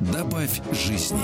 [0.00, 1.18] Добавь жизни.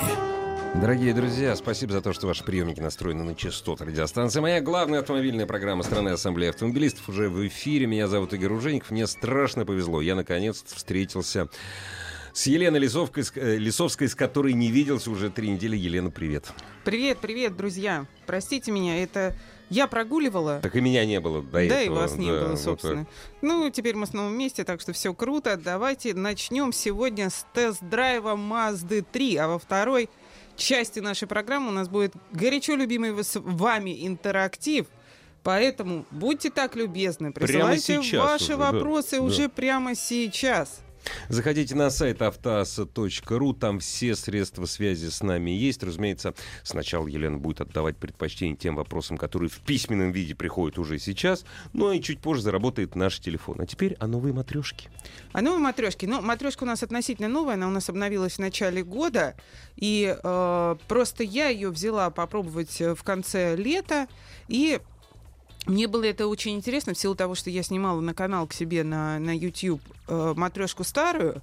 [0.81, 4.41] Дорогие друзья, спасибо за то, что ваши приемники настроены на частоты радиостанции.
[4.41, 7.87] Моя главная автомобильная программа страны Ассамблеи автомобилистов уже в эфире.
[7.87, 8.91] Меня зовут Игорь Ужеников.
[8.91, 10.01] Мне страшно повезло.
[10.01, 11.49] Я наконец-то встретился
[12.33, 15.77] с Еленой Лисовской, э, Лисовской, с которой не виделся уже три недели.
[15.77, 16.53] Елена, привет.
[16.83, 18.07] Привет, привет, друзья.
[18.27, 19.37] Простите меня, это
[19.71, 20.61] я прогуливала.
[20.61, 21.79] Так и меня не было до да этого.
[21.79, 23.07] Да, и вас не да, было, вот собственно.
[23.43, 25.57] ну, теперь мы снова вместе, так что все круто.
[25.57, 30.09] Давайте начнем сегодня с тест-драйва Mazda 3, а во второй
[30.57, 34.87] части нашей программы у нас будет горячо любимый вами интерактив.
[35.43, 39.49] Поэтому будьте так любезны, присылайте ваши уже, вопросы да, уже да.
[39.51, 40.84] прямо сейчас.
[41.29, 45.83] Заходите на сайт автоаса.ру, там все средства связи с нами есть.
[45.83, 51.45] Разумеется, сначала Елена будет отдавать предпочтение тем вопросам, которые в письменном виде приходят уже сейчас,
[51.73, 53.61] ну и чуть позже заработает наш телефон.
[53.61, 54.89] А теперь о новой матрешке.
[55.33, 56.07] О новой матрешке.
[56.07, 59.35] Ну, матрешка у нас относительно новая, она у нас обновилась в начале года,
[59.77, 64.09] и э, просто я ее взяла попробовать в конце лета,
[64.49, 64.81] и
[65.67, 68.85] мне было это очень интересно в силу того, что я снимала на канал к себе
[68.85, 71.43] на, на YouTube э, матрешку старую.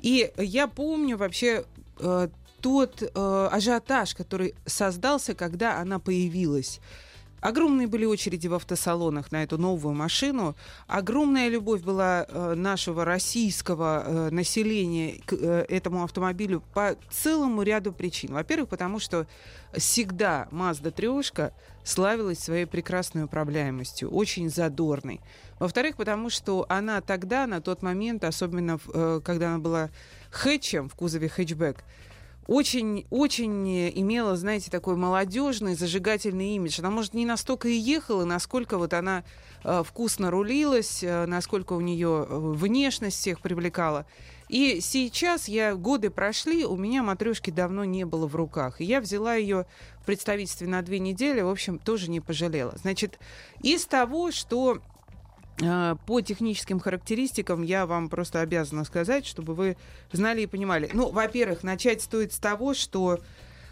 [0.00, 1.64] И я помню вообще
[1.98, 2.28] э,
[2.60, 6.80] тот э, ажиотаж, который создался, когда она появилась.
[7.40, 10.56] Огромные были очереди в автосалонах на эту новую машину.
[10.86, 17.92] Огромная любовь была э, нашего российского э, населения к э, этому автомобилю по целому ряду
[17.92, 18.34] причин.
[18.34, 19.26] Во-первых, потому что
[19.74, 21.50] всегда Mazda 3
[21.84, 25.20] славилась своей прекрасной управляемостью, очень задорной.
[25.58, 29.90] Во-вторых, потому что она тогда, на тот момент, особенно э, когда она была
[30.30, 31.84] хэтчем в кузове хэтчбэк,
[32.50, 36.80] очень, очень имела, знаете, такой молодежный, зажигательный имидж.
[36.80, 39.22] Она, может, не настолько и ехала, насколько вот она
[39.62, 44.04] э, вкусно рулилась, э, насколько у нее э, внешность всех привлекала.
[44.48, 48.80] И сейчас я годы прошли, у меня матрешки давно не было в руках.
[48.80, 49.64] И я взяла ее
[50.00, 52.74] в представительстве на две недели, в общем, тоже не пожалела.
[52.82, 53.20] Значит,
[53.62, 54.82] из того, что
[56.06, 59.76] по техническим характеристикам я вам просто обязана сказать, чтобы вы
[60.12, 60.90] знали и понимали.
[60.92, 63.20] Ну, во-первых, начать стоит с того, что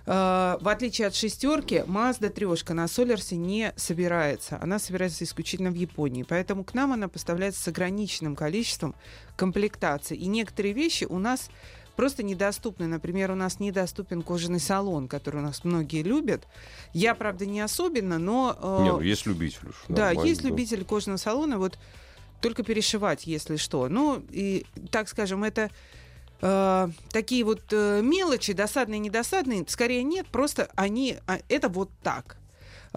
[0.09, 4.59] Uh, в отличие от шестерки, Mazda трешка на Солерсе не собирается.
[4.63, 6.25] Она собирается исключительно в Японии.
[6.27, 8.95] Поэтому к нам она поставляется с ограниченным количеством
[9.37, 10.17] комплектаций.
[10.17, 11.51] И некоторые вещи у нас
[11.99, 12.87] просто недоступны.
[12.87, 16.47] Например, у нас недоступен кожаный салон, который у нас многие любят.
[16.93, 18.57] Я, правда, не особенно, но...
[18.63, 19.59] Э, Нет, ну, есть любитель.
[19.89, 20.49] Да, есть да.
[20.49, 21.59] любитель кожаного салона.
[21.59, 21.77] Вот
[22.41, 23.89] только перешивать, если что.
[23.89, 25.73] Ну, и, так скажем, это
[26.41, 32.38] э, такие вот э, мелочи, досадные, недосадные, скорее нет, просто они, а, это вот так.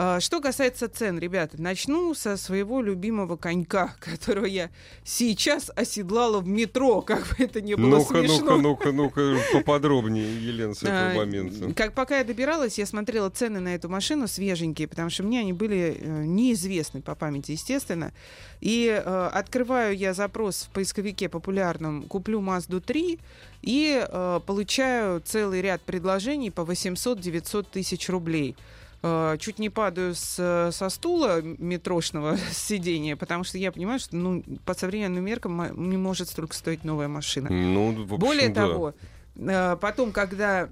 [0.03, 4.71] А, что касается цен, ребята, начну со своего любимого конька, которого я
[5.03, 8.57] сейчас оседлала в метро, как бы это ни было ну-ка, смешно.
[8.57, 11.71] Ну-ка, ну-ка, ну-ка, поподробнее, Елена, с этого а, момента.
[11.75, 15.53] Как пока я добиралась, я смотрела цены на эту машину свеженькие, потому что мне они
[15.53, 18.11] были э, неизвестны по памяти, естественно.
[18.59, 23.19] И э, открываю я запрос в поисковике популярном «Куплю Мазду 3»
[23.61, 28.55] и э, получаю целый ряд предложений по 800-900 тысяч рублей.
[29.03, 34.43] Э, чуть не падаю с, со стула метрошного сидения, потому что я понимаю, что ну,
[34.65, 37.49] по современным меркам не может столько стоить новая машина.
[37.49, 38.67] Ну, общем, Более да.
[38.67, 38.93] того,
[39.35, 40.69] э, потом, когда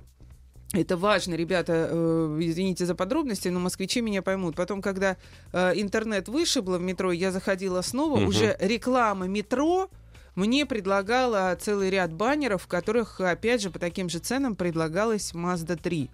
[0.73, 4.55] это важно, ребята, э, извините за подробности, но москвичи меня поймут.
[4.55, 5.17] Потом, когда
[5.51, 8.27] э, интернет вышибло в метро, я заходила снова, угу.
[8.27, 9.89] уже реклама метро
[10.35, 15.75] мне предлагала целый ряд баннеров, в которых, опять же, по таким же ценам предлагалась Mazda
[15.75, 16.11] 3.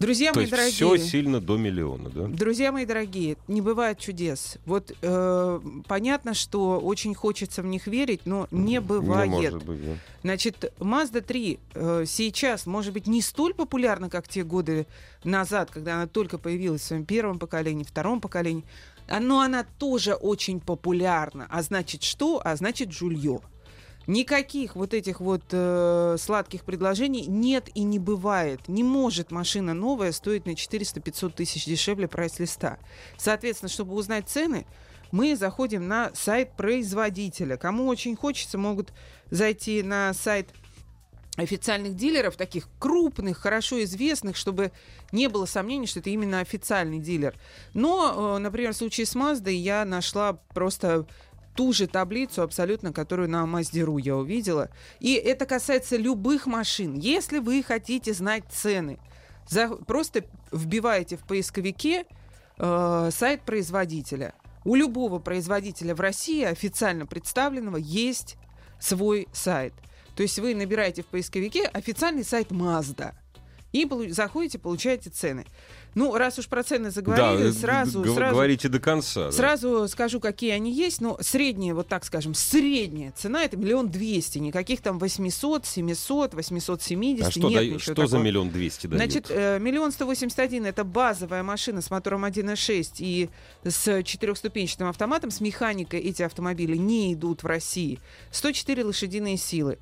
[0.00, 0.72] Друзья То мои есть дорогие.
[0.72, 2.26] Все сильно до миллиона, да?
[2.26, 4.56] Друзья мои дорогие, не бывает чудес.
[4.64, 9.30] Вот э, понятно, что очень хочется в них верить, но не бывает.
[9.30, 9.92] Не может быть, да.
[10.22, 14.86] Значит, Mazda 3 э, сейчас, может быть, не столь популярна, как те годы
[15.22, 18.64] назад, когда она только появилась в своем первом поколении, втором поколении.
[19.20, 21.46] Но она тоже очень популярна.
[21.50, 22.40] А значит что?
[22.42, 23.40] А значит жулье.
[24.06, 28.66] Никаких вот этих вот э, сладких предложений нет и не бывает.
[28.66, 32.78] Не может машина новая стоить на 400-500 тысяч дешевле прайс-листа.
[33.18, 34.66] Соответственно, чтобы узнать цены,
[35.12, 37.56] мы заходим на сайт производителя.
[37.56, 38.92] Кому очень хочется, могут
[39.30, 40.48] зайти на сайт
[41.36, 44.72] официальных дилеров, таких крупных, хорошо известных, чтобы
[45.12, 47.34] не было сомнений, что это именно официальный дилер.
[47.74, 51.06] Но, э, например, в случае с Маздой я нашла просто
[51.54, 54.70] ту же таблицу абсолютно, которую на Маздеру я увидела.
[54.98, 56.94] И это касается любых машин.
[56.94, 58.98] Если вы хотите знать цены,
[59.48, 62.06] за, просто вбиваете в поисковике
[62.58, 64.34] э, сайт производителя.
[64.64, 68.36] У любого производителя в России официально представленного есть
[68.78, 69.72] свой сайт.
[70.14, 73.14] То есть вы набираете в поисковике официальный сайт Mazda
[73.72, 75.46] и заходите, получаете цены.
[75.94, 78.34] Ну, раз уж про цены заговорили, да, сразу, г- сразу...
[78.34, 79.32] Говорите до конца.
[79.32, 79.88] Сразу да.
[79.88, 81.00] скажу, какие они есть.
[81.00, 84.38] Но средняя, вот так скажем, средняя цена это миллион двести.
[84.38, 87.26] Никаких там 800, 700, 870.
[87.26, 88.08] А что, нет да, что такого.
[88.08, 89.02] за миллион двести дают?
[89.02, 93.28] Значит, э, миллион сто восемьдесят один это базовая машина с мотором 1.6 и
[93.64, 95.30] с четырехступенчатым автоматом.
[95.30, 97.98] С механикой эти автомобили не идут в России.
[98.30, 99.78] 104 лошадиные силы.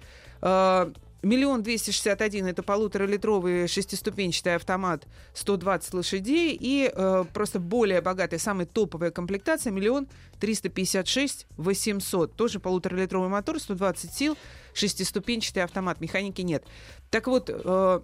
[1.22, 5.04] Миллион двести шестьдесят один это полуторалитровый шестиступенчатый автомат
[5.34, 10.06] 120 лошадей и э, просто более богатая, самая топовая комплектация миллион
[10.38, 14.38] триста пятьдесят шесть восемьсот тоже полуторалитровый мотор 120 сил
[14.74, 16.64] шестиступенчатый автомат механики нет.
[17.10, 18.00] Так вот э,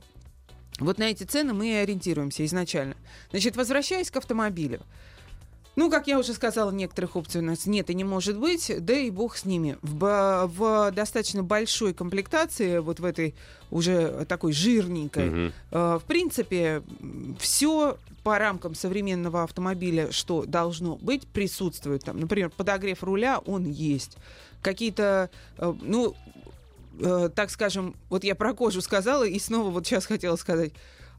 [0.81, 2.97] вот на эти цены мы и ориентируемся изначально.
[3.31, 4.81] Значит, возвращаясь к автомобилю.
[5.77, 8.95] Ну, как я уже сказала, некоторых опций у нас нет и не может быть, да
[8.95, 9.77] и бог с ними.
[9.83, 13.35] В, в достаточно большой комплектации, вот в этой
[13.71, 15.53] уже такой жирненькой, угу.
[15.73, 16.83] э, в принципе,
[17.39, 22.19] все по рамкам современного автомобиля, что должно быть, присутствует там.
[22.21, 24.17] Например, подогрев руля, он есть.
[24.63, 25.29] Какие-то,
[25.59, 26.15] э, ну,
[27.01, 30.73] э, так скажем, вот я про кожу сказала, и снова вот сейчас хотела сказать,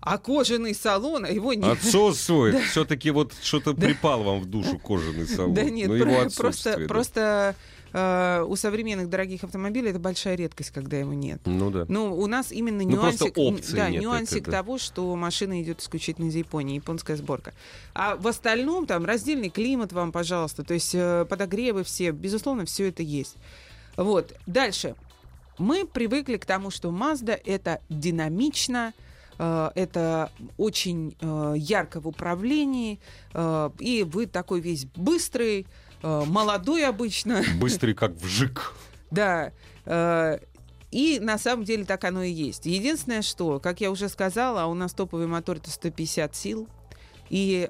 [0.06, 1.66] а кожаный салон, его нет.
[1.66, 2.56] Отсутствует.
[2.56, 2.62] Да.
[2.62, 3.88] Все-таки вот что-то да.
[3.88, 5.56] припал вам в душу кожаный салон.
[5.56, 6.88] Да нет, Но его просто, да.
[6.88, 7.56] просто
[7.94, 11.40] Uh, у современных дорогих автомобилей это большая редкость, когда его нет.
[11.46, 11.86] Ну да.
[11.88, 13.34] Но у нас именно ну, нюансик,
[13.74, 14.58] да, нет, нюансик это, да.
[14.58, 17.54] того, что машина идет исключительно из Японии, японская сборка.
[17.94, 22.90] А в остальном там раздельный климат вам, пожалуйста, то есть э, подогревы все, безусловно, все
[22.90, 23.38] это есть.
[23.96, 24.34] Вот.
[24.46, 24.96] Дальше.
[25.58, 29.06] Мы привыкли к тому, что Mazda это динамично, Э,
[29.38, 33.00] это очень э, ярко в управлении,
[33.34, 35.68] э, и вы такой весь быстрый,
[36.02, 37.42] молодой обычно.
[37.60, 38.74] Быстрый, как вжик.
[39.12, 39.54] Да.
[40.92, 42.66] И на самом деле так оно и есть.
[42.66, 46.68] Единственное, что, как я уже сказала, у нас топовый мотор это 150 сил.
[47.30, 47.70] И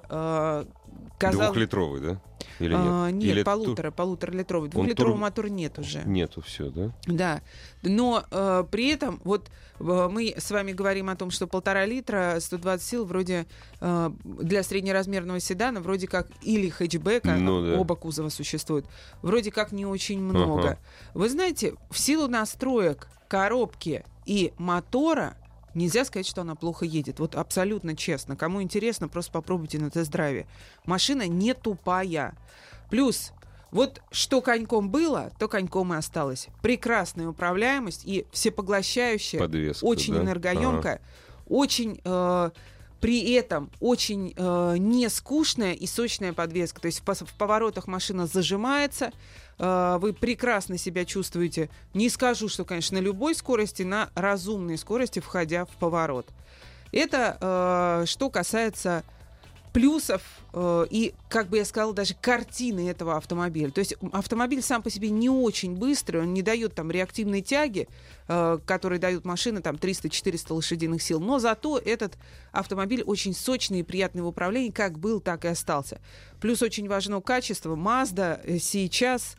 [1.17, 1.47] казалось...
[1.47, 2.21] Двухлитровый, да?
[2.59, 2.81] Или нет?
[2.83, 3.97] А, нет, Или полутора, ту...
[3.97, 4.69] полутора литровый.
[4.69, 5.21] Двухлитрового тур...
[5.21, 6.03] мотора нет уже.
[6.05, 6.91] Нету все, да?
[7.05, 7.41] Да.
[7.83, 9.49] Но э, при этом вот
[9.79, 13.45] э, мы с вами говорим о том, что полтора литра, 120 сил вроде
[13.81, 17.79] э, для среднеразмерного седана вроде как или хэтчбека, ну, да.
[17.79, 18.85] оба кузова существуют,
[19.21, 20.61] вроде как не очень много.
[20.61, 20.79] Ага.
[21.13, 25.35] Вы знаете, в силу настроек коробки и мотора
[25.75, 27.19] нельзя сказать, что она плохо едет.
[27.19, 28.35] Вот абсолютно честно.
[28.35, 30.47] Кому интересно, просто попробуйте на тест-драйве.
[30.85, 32.35] Машина не тупая.
[32.89, 33.31] Плюс
[33.71, 36.47] вот что коньком было, то коньком и осталось.
[36.61, 40.21] Прекрасная управляемость и всепоглощающая, Подвеска, очень да?
[40.21, 41.03] энергоемкая, ага.
[41.47, 42.49] очень э,
[43.01, 46.81] при этом очень э, не скучная и сочная подвеска.
[46.81, 49.11] То есть в, в поворотах машина зажимается,
[49.57, 51.69] вы прекрасно себя чувствуете.
[51.93, 56.27] Не скажу, что, конечно, на любой скорости, на разумной скорости, входя в поворот.
[56.91, 59.03] Это э, что касается
[59.75, 60.21] плюсов
[60.53, 63.71] э, и, как бы я сказала, даже картины этого автомобиля.
[63.71, 67.89] То есть автомобиль сам по себе не очень быстрый, он не дает там реактивной тяги,
[68.29, 72.17] э, которые дают машины там 300-400 лошадиных сил, но зато этот
[72.53, 75.99] автомобиль очень сочный и приятный в управлении, как был, так и остался.
[76.39, 77.75] Плюс очень важно качество.
[77.75, 79.35] Mazda э, сейчас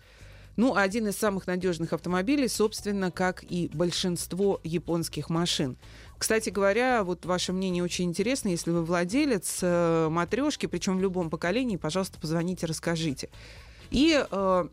[0.56, 5.76] ну, один из самых надежных автомобилей, собственно, как и большинство японских машин.
[6.18, 8.48] Кстати говоря, вот ваше мнение очень интересно.
[8.48, 13.28] Если вы владелец э, матрешки, причем в любом поколении, пожалуйста, позвоните, расскажите.
[13.90, 14.68] И э,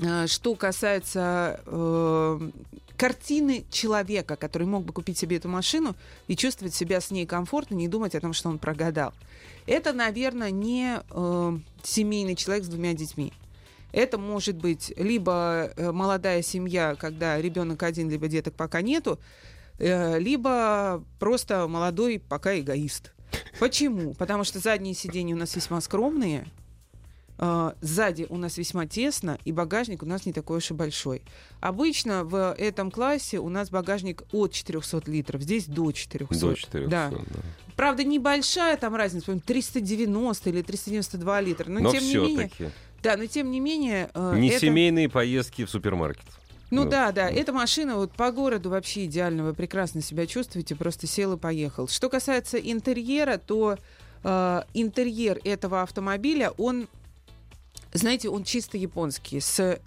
[0.00, 2.50] э, что касается э,
[2.96, 5.94] картины человека, который мог бы купить себе эту машину
[6.26, 9.12] и чувствовать себя с ней комфортно, не думать о том, что он прогадал.
[9.66, 13.34] Это, наверное, не э, семейный человек с двумя детьми.
[13.92, 19.18] Это может быть либо э, молодая семья, когда ребенок один, либо деток пока нету,
[19.78, 23.12] э, либо просто молодой пока эгоист.
[23.58, 24.14] Почему?
[24.14, 26.46] Потому что задние сиденья у нас весьма скромные,
[27.38, 31.20] Uh, сзади у нас весьма тесно, и багажник у нас не такой уж и большой.
[31.60, 36.34] Обычно в этом классе у нас багажник от 400 литров, здесь до 400.
[36.34, 37.10] До 400, да.
[37.10, 37.18] да.
[37.76, 42.48] Правда, небольшая там разница, 390 или 392 литра, но, но тем не менее...
[42.48, 42.70] Таки.
[43.06, 44.10] Да, но тем не менее...
[44.14, 44.58] Э, не это...
[44.58, 46.24] семейные поездки в супермаркет.
[46.72, 50.74] Ну, Ну, да, да, эта машина вот по городу вообще идеально, вы прекрасно себя чувствуете,
[50.74, 51.86] просто сел и поехал.
[51.86, 53.78] Что касается интерьера, то
[54.24, 56.88] э, интерьер этого автомобиля, он,
[57.92, 59.78] знаете, он чисто японский, с э,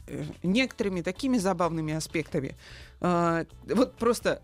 [0.41, 2.55] некоторыми такими забавными аспектами.
[3.01, 4.41] Э, вот просто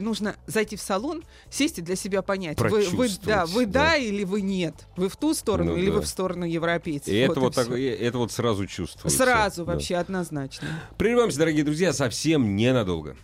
[0.00, 3.96] нужно зайти в салон, сесть и для себя понять, вы, вы- да, вы да, да.
[3.96, 5.92] или вы нет, вы в ту сторону Ну или да.
[5.96, 7.08] вы в сторону европейцев.
[7.08, 7.64] И это вот, и всё.
[7.70, 9.16] так- это вот сразу чувствуется.
[9.18, 9.72] Сразу Да.
[9.72, 10.68] вообще однозначно.
[10.96, 13.16] Прервемся, дорогие друзья, совсем ненадолго.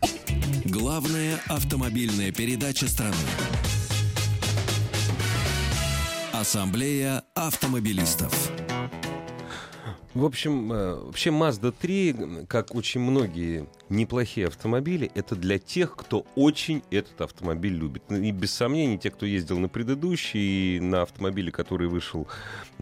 [0.65, 3.15] Главная автомобильная передача страны.
[6.33, 8.51] Ассамблея автомобилистов.
[10.15, 16.25] В общем, э, вообще Mazda 3, как очень многие неплохие автомобили, это для тех, кто
[16.37, 18.05] очень этот автомобиль любит.
[18.11, 22.29] И без сомнений, те, кто ездил на предыдущий, и на автомобиле, который вышел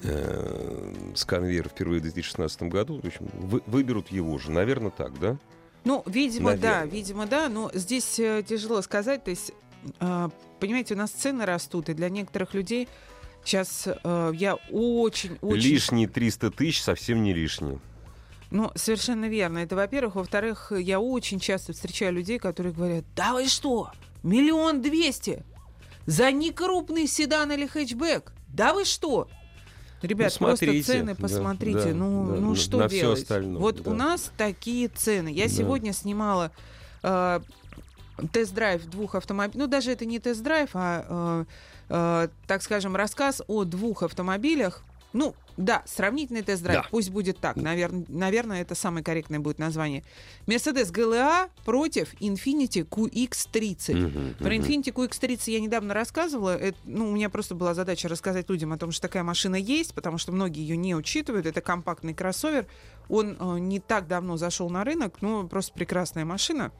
[0.02, 4.50] э, с конвейера впервые в 2016 году, в общем, вы- выберут его же.
[4.50, 5.38] Наверное, так, да?
[5.84, 6.92] Ну, видимо, да, Наверное.
[6.92, 9.24] видимо, да, но здесь э, тяжело сказать.
[9.24, 9.52] То есть,
[10.00, 10.28] э,
[10.60, 12.88] понимаете, у нас цены растут, и для некоторых людей
[13.44, 15.62] сейчас э, я очень, очень...
[15.62, 17.78] Лишние 300 тысяч совсем не лишние.
[18.50, 19.58] Ну, совершенно верно.
[19.58, 20.16] Это, во-первых.
[20.16, 23.90] Во-вторых, я очень часто встречаю людей, которые говорят, да вы что,
[24.22, 25.42] миллион двести
[26.06, 28.32] за некрупный седан или хэтчбэк?
[28.48, 29.28] Да вы что?
[30.02, 31.78] Ребят, Ну, смотрите, просто цены посмотрите.
[31.92, 33.20] да, ну, да, ну на- что на делать?
[33.22, 33.90] остальное, вот да.
[33.90, 35.28] у нас такие цены.
[35.28, 35.48] Я Да.
[35.50, 36.50] сегодня снимала
[37.04, 37.40] э,
[38.32, 39.58] тест-драйв двух автомобилей.
[39.60, 41.44] Ну, даже это не тест-драйв, а,
[41.88, 44.82] э, э, так скажем, рассказ о двух автомобилях.
[45.14, 46.88] Ну, да, сравнительный тест-драйв, Да.
[46.90, 47.58] пусть будет так.
[47.58, 50.04] Навер- наверное, это самое корректное будет название.
[50.46, 53.94] Mercedes GLA против Infiniti QX30.
[53.94, 54.54] Мгм, Про мгм.
[54.64, 56.56] Infiniti QX30 я недавно рассказывала.
[56.56, 59.92] Это, ну, у меня просто была задача рассказать людям о том, что такая машина есть,
[59.94, 61.44] потому что многие ее не учитывают.
[61.44, 62.66] Это компактный кроссовер.
[63.10, 66.72] Он э, не так давно зашел на рынок, но просто прекрасная машина.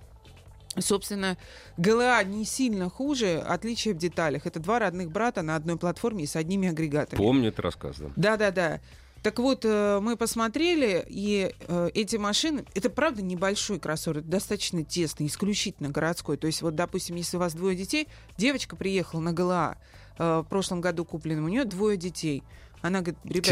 [0.78, 1.36] Собственно,
[1.76, 4.46] ГЛА не сильно хуже, отличие в деталях.
[4.46, 7.18] Это два родных брата на одной платформе и с одними агрегатами.
[7.18, 8.10] Помню этот рассказ, да.
[8.16, 8.80] Да-да-да.
[9.22, 14.82] Так вот, э, мы посмотрели, и э, эти машины, это правда небольшой кроссовер, это достаточно
[14.82, 16.36] тесный, исключительно городской.
[16.36, 19.76] То есть, вот, допустим, если у вас двое детей, девочка приехала на ГЛА
[20.18, 22.42] э, в прошлом году купленном, у нее двое детей.
[22.82, 23.42] Она говорит, ребят,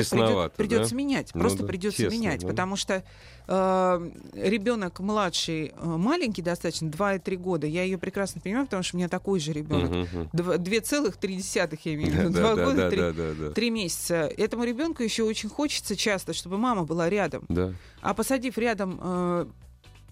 [0.56, 0.96] придется да?
[0.96, 2.49] менять, Ну просто да, придется менять, да.
[2.49, 3.04] потому что
[3.46, 8.99] э, ребенок младший, э, маленький достаточно, 2,3 года, я ее прекрасно понимаю, потому что у
[8.99, 10.08] меня такой же ребенок.
[10.32, 13.50] Два- 2,3 я имею в виду, Да, два да, года, да, три да, да, да.
[13.70, 14.14] месяца.
[14.37, 17.44] Этому ребенку еще очень хочется часто, чтобы мама была рядом.
[17.49, 17.72] Да.
[18.02, 19.46] А посадив рядом э,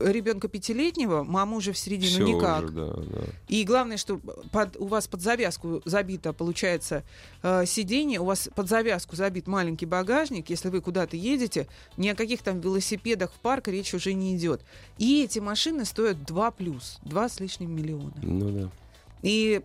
[0.00, 2.64] ребенка пятилетнего, мама уже в середину Всё никак.
[2.64, 3.20] уже, да, да.
[3.48, 4.18] И главное, что
[4.52, 7.02] под, у вас под завязку забито, получается,
[7.42, 10.50] э, сиденье, у вас под завязку забит маленький багажник.
[10.50, 14.60] Если вы куда-то едете, ни о каких там велосипедах в парк речь уже не идет.
[14.98, 18.14] И эти машины стоят 2 плюс, 2 с лишним миллиона.
[18.22, 18.70] Ну да.
[19.22, 19.62] И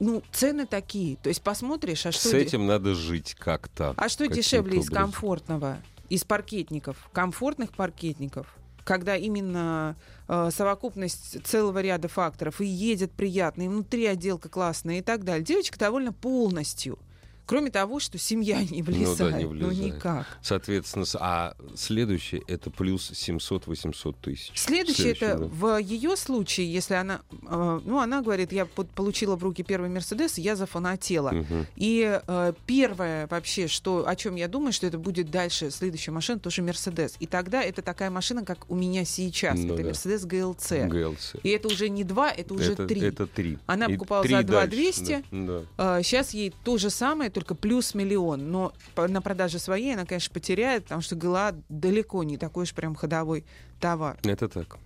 [0.00, 1.16] ну, цены такие.
[1.16, 2.28] То есть посмотришь, а что...
[2.28, 3.94] С де- этим надо жить как-то.
[3.96, 5.04] А что дешевле из образом.
[5.04, 5.78] комфортного,
[6.08, 8.54] из паркетников, комфортных паркетников,
[8.84, 9.96] когда именно
[10.28, 15.44] э, совокупность целого ряда факторов и едет приятно, и внутри отделка классная и так далее.
[15.44, 16.98] Девочка довольна полностью.
[17.46, 19.36] Кроме того, что семья не влезает.
[19.36, 19.78] не Ну, влезает.
[19.96, 20.26] никак.
[20.42, 24.52] Соответственно, а следующее это плюс 700-800 тысяч.
[24.54, 25.44] Следующее, это да.
[25.46, 29.90] в ее случае, если она, э, ну, она говорит, я под- получила в руки первый
[29.90, 31.30] Мерседес, я зафанатела.
[31.32, 31.66] Мгм.
[31.76, 36.38] И э, первое вообще, что, о чем я думаю, что это будет дальше, следующая машина,
[36.38, 37.16] тоже Мерседес.
[37.20, 39.58] И тогда это такая машина, как у меня сейчас.
[39.58, 39.88] Ну это да.
[39.88, 40.72] Мерседес ГЛЦ.
[40.86, 41.34] ГЛЦ.
[41.42, 43.00] И это уже не два, это уже это, три.
[43.02, 43.58] это три.
[43.66, 45.24] Она И покупала за дальше, 2200.
[45.30, 46.02] Да, да.
[46.02, 48.50] сейчас ей то же самое, только плюс миллион.
[48.50, 52.94] Но на продаже своей она, конечно, потеряет, потому что ГЛА далеко не такой уж прям
[52.94, 53.44] ходовой
[53.80, 54.18] товар.
[54.22, 54.78] Это так.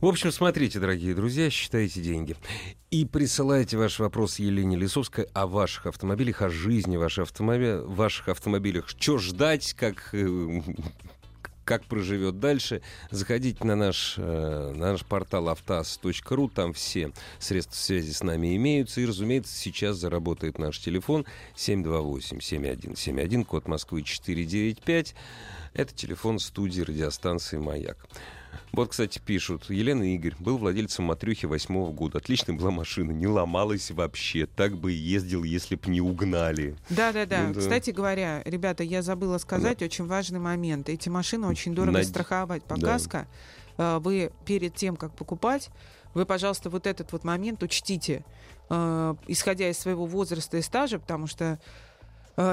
[0.00, 2.34] В общем, смотрите, дорогие друзья, считайте деньги.
[2.90, 7.82] И присылайте ваш вопрос Елене Лисовской о ваших автомобилях, о жизни ваших, автомоби...
[7.84, 8.88] ваших автомобилях.
[8.88, 10.62] Что ждать, как, э,
[11.70, 12.82] как проживет дальше.
[13.12, 19.00] Заходите на наш, э, на наш портал автаз.ру, там все средства связи с нами имеются.
[19.00, 25.14] И, разумеется, сейчас заработает наш телефон 728-7171, код Москвы 495.
[25.72, 28.08] Это телефон студии радиостанции «Маяк».
[28.72, 29.68] Вот, кстати, пишут.
[29.68, 32.18] Елена Игорь был владельцем матрюхи восьмого года.
[32.18, 34.46] Отличная была машина, не ломалась вообще.
[34.46, 36.76] Так бы и ездил, если б не угнали.
[36.88, 37.48] Да-да-да.
[37.48, 37.60] Ну да.
[37.60, 40.88] Кстати говоря, ребята, я забыла сказать очень важный момент.
[40.88, 42.98] Эти машины очень дорого Над- страховать по да.
[43.78, 45.70] Э, Вы перед тем, как покупать,
[46.14, 48.24] вы, пожалуйста, вот этот вот момент учтите,
[48.68, 51.58] э, исходя из своего возраста и стажа, потому что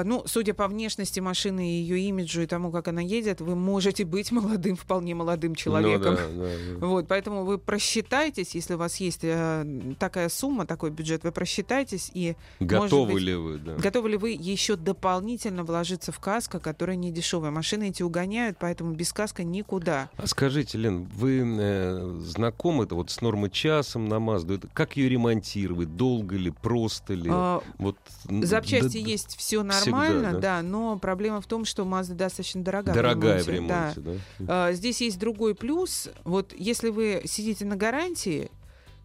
[0.04, 4.04] ну, судя по внешности машины и ее имиджу и тому, как она едет, вы можете
[4.04, 6.14] быть молодым, вполне молодым человеком.
[6.14, 6.86] Ну, да, да, да.
[6.88, 12.10] Вот, поэтому вы просчитайтесь, если у вас есть э, такая сумма, такой бюджет, вы просчитайтесь
[12.14, 13.58] и Готовы быть, ли вы?
[13.58, 13.76] Да.
[13.76, 17.50] готовы ли вы еще дополнительно вложиться в каско, которая не дешевая.
[17.50, 20.10] Машины эти угоняют, поэтому без каска никуда.
[20.16, 24.60] А скажите, Лен, вы э, знакомы это вот с нормой часом на Мазду?
[24.72, 25.96] Как ее ремонтировать?
[25.96, 27.28] Долго ли, просто ли?
[27.30, 30.38] А, вот, Запчасти да- есть все всегда, нормально, да?
[30.58, 30.62] да?
[30.62, 32.94] но проблема в том, что Mazda достаточно дорогая.
[32.94, 33.92] в Дорогая в ремонте, да.
[33.94, 34.66] ремонте, да?
[34.68, 36.08] А, Здесь есть другой плюс.
[36.24, 38.50] Вот если вы сидите на гарантии,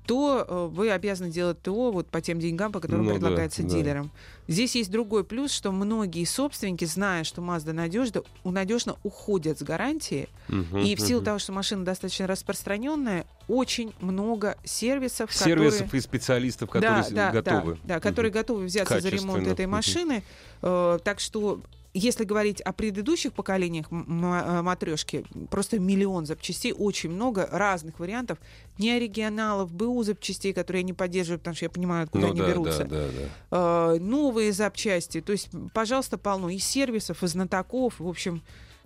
[0.05, 3.63] то э, вы обязаны делать ТО вот по тем деньгам, по которым Ну да, предлагается
[3.63, 3.69] да.
[3.69, 4.11] дилерам.
[4.47, 10.27] Здесь есть другой плюс, что многие собственники, зная, что Mazda надежно, надежно уходят с гарантии,
[10.49, 11.25] Мгм, и в силу мгм.
[11.25, 15.99] того, что машина достаточно распространенная, очень много сервисов, Сервисов которые...
[15.99, 17.73] и специалистов, которые да, да, готовы.
[17.75, 18.39] Да, да, которые Мгм.
[18.39, 20.23] готовы взяться за ремонт этой машины.
[20.61, 21.61] Э, так что
[21.93, 28.39] если говорить о предыдущих поколениях матрешки, просто миллион запчастей, очень много разных вариантов,
[28.77, 32.41] не оригиналов, БУ запчастей, которые я не поддерживаю, потому что я понимаю, откуда Ну они
[32.41, 32.83] да, берутся.
[32.85, 33.07] да, да,
[33.51, 33.95] да.
[33.95, 38.41] Э, новые запчасти, то есть, пожалуйста, полно и сервисов, и знатоков, в общем,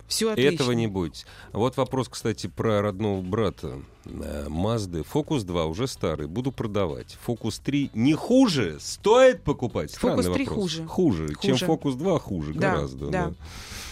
[0.08, 0.56] все отлично.
[0.56, 1.26] Этого не будет.
[1.54, 5.04] Вот вопрос, кстати, про родного брата э, Мазды.
[5.04, 7.18] Фокус 2 уже старый, буду продавать.
[7.24, 9.92] Фокус 3 не хуже, стоит покупать.
[9.92, 10.62] Странный Фокус 3 вопрос.
[10.64, 10.86] хуже.
[10.88, 11.28] Хуже.
[11.42, 11.66] Чем Хуже.
[11.66, 13.08] Фокус 2 хуже Да, гораздо.
[13.10, 13.34] да.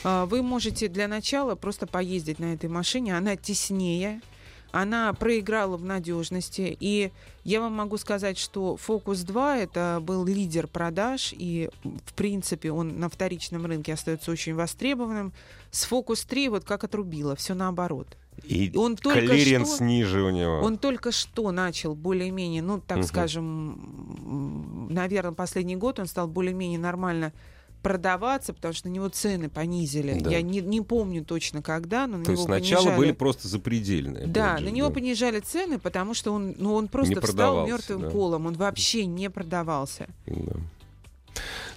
[0.04, 3.18] А, Вы можете для начала просто поездить на этой машине.
[3.18, 4.22] Она теснее,
[4.76, 6.76] она проиграла в надежности.
[6.80, 7.12] И
[7.46, 13.00] я вам могу сказать, что Focus 2 это был лидер продаж, и в принципе он
[13.00, 15.32] на вторичном рынке остается очень востребованным.
[15.72, 18.18] С Focus 3 вот как отрубило, все наоборот.
[18.44, 20.60] И Он клиренс что- ниже у него.
[20.60, 23.06] Он только что начал более-менее, ну, так Мгм.
[23.08, 27.32] скажем, наверное, последний год он стал более-менее нормально
[27.86, 30.20] продаваться, потому что на него цены понизили.
[30.20, 30.32] Да.
[30.32, 32.98] Я не, не помню точно когда, но на То него есть сначала понижали.
[32.98, 34.26] были просто запредельные.
[34.26, 34.94] Да, же, на него да.
[34.96, 38.10] понижали цены, потому что он, ну, он просто встал продавался, мертвым да.
[38.10, 40.08] колом, он вообще не продавался.
[40.26, 40.54] Да.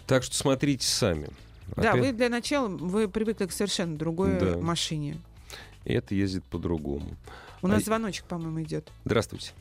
[0.07, 1.29] Так что смотрите сами.
[1.77, 4.57] Да, Опять- вы для начала вы привыкли к совершенно другой Да.
[4.57, 5.19] машине.
[5.85, 7.11] Это ездит по-другому.
[7.61, 8.91] У нас А- звоночек, по-моему, идет.
[9.05, 9.53] Здравствуйте.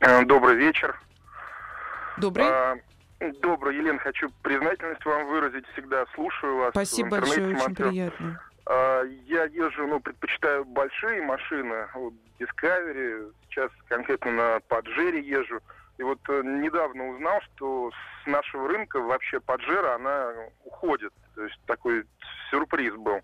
[0.00, 1.00] Э, Добрый вечер.
[2.18, 2.44] Добрый.
[2.44, 2.76] А,
[3.20, 5.66] Добрый, Елена, хочу признательность вам выразить.
[5.72, 6.70] Всегда слушаю вас.
[6.70, 7.88] Спасибо большое, очень смотрю.
[7.88, 8.40] приятно.
[8.66, 15.60] А, Я езжу, ну, предпочитаю большие машины, вот, Discovery, сейчас конкретно на Паджере езжу.
[15.96, 17.90] И вот э, недавно узнал, что
[18.22, 20.30] с нашего рынка вообще Паджера, она
[20.64, 21.12] уходит.
[21.34, 22.04] То есть такой
[22.50, 23.22] сюрприз был.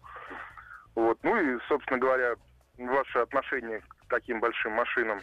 [0.95, 1.19] Вот.
[1.23, 2.35] Ну и, собственно говоря,
[2.79, 5.21] ваше отношение к таким большим машинам.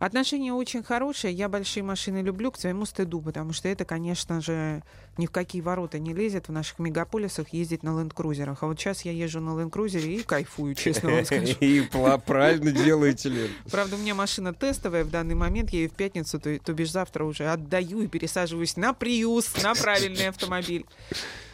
[0.00, 1.30] Отношения очень хорошие.
[1.34, 4.82] Я большие машины люблю к своему стыду, потому что это, конечно же,
[5.18, 8.62] ни в какие ворота не лезет в наших мегаполисах ездить на ленд-крузерах.
[8.62, 11.54] А вот сейчас я езжу на ленд-крузере и кайфую, честно вам скажу.
[11.60, 11.82] И
[12.24, 13.50] правильно делаете, Лен.
[13.70, 15.68] Правда, у меня машина тестовая в данный момент.
[15.68, 19.74] Я ее в пятницу, то, то бишь завтра уже отдаю и пересаживаюсь на Приус, на
[19.74, 20.86] правильный автомобиль.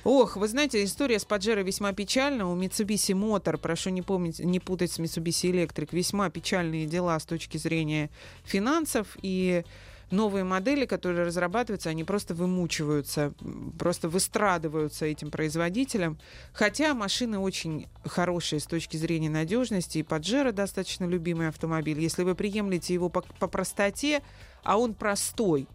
[0.09, 2.49] Ох, вы знаете, история с Паджеро весьма печальна.
[2.49, 7.25] У Mitsubishi Motor, прошу не, помнить, не путать с Mitsubishi Electric, весьма печальные дела с
[7.25, 8.11] точки зрения
[8.45, 9.19] финансов.
[9.21, 9.65] И
[10.13, 13.35] новые модели, которые разрабатываются, они просто вымучиваются,
[13.81, 16.21] просто выстрадываются этим производителям.
[16.53, 21.99] Хотя машины очень хорошие с точки зрения надежности, и Паджеро достаточно любимый автомобиль.
[21.99, 24.23] Если вы приемлете его по, по простоте,
[24.63, 25.67] а он простой,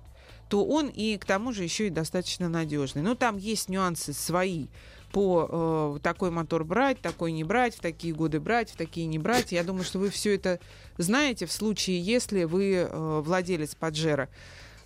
[0.52, 3.02] то он и к тому же еще и достаточно надежный.
[3.02, 4.68] Но там есть нюансы свои
[5.14, 9.18] по э, такой мотор брать, такой не брать, в такие годы брать, в такие не
[9.18, 9.54] брать.
[9.54, 10.60] Я думаю, что вы все это
[10.98, 14.28] знаете в случае, если вы э, владелец Паджеро.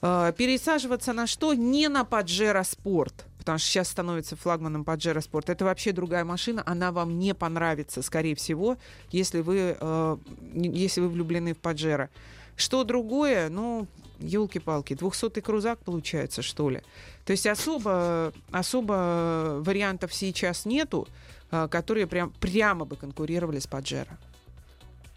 [0.03, 1.55] Э, пересаживаться на что?
[1.55, 3.25] Не на Паджеро Спорт.
[3.39, 5.49] Потому что сейчас становится флагманом Паджеро Спорт.
[5.49, 8.77] Это вообще другая машина, она вам не понравится, скорее всего,
[9.09, 10.17] если вы, э,
[10.53, 12.11] если вы влюблены в Паджеро.
[12.55, 13.49] Что другое?
[13.49, 13.87] Ну,
[14.19, 16.81] елки-палки, 200-й крузак получается, что ли?
[17.25, 21.07] То есть особо, особо вариантов сейчас нету,
[21.51, 24.17] а, которые прям, прямо бы конкурировали с Паджеро.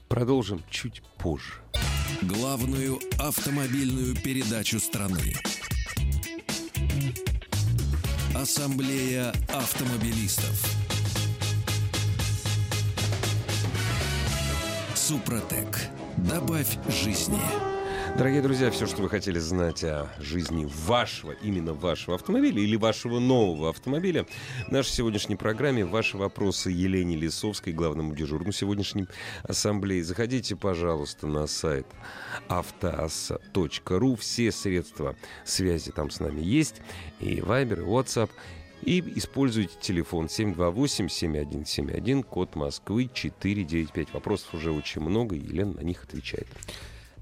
[0.09, 1.55] Продолжим чуть позже.
[2.23, 5.35] Главную автомобильную передачу страны.
[8.35, 10.65] Ассамблея автомобилистов.
[14.95, 15.91] Супротек.
[16.27, 17.39] Добавь жизни.
[18.17, 23.21] Дорогие друзья, все, что вы хотели знать о жизни вашего, именно вашего автомобиля или вашего
[23.21, 24.27] нового автомобиля,
[24.67, 29.07] в нашей сегодняшней программе ваши вопросы Елене Лисовской, главному дежурному сегодняшней
[29.45, 30.01] ассамблеи.
[30.01, 31.87] Заходите, пожалуйста, на сайт
[32.49, 34.17] автоасса.ру.
[34.17, 36.83] Все средства связи там с нами есть.
[37.21, 38.31] И Viber, и WhatsApp.
[38.83, 44.15] И используйте телефон 728-7171, код Москвы 495.
[44.15, 46.47] Вопросов уже очень много, и Елена на них отвечает.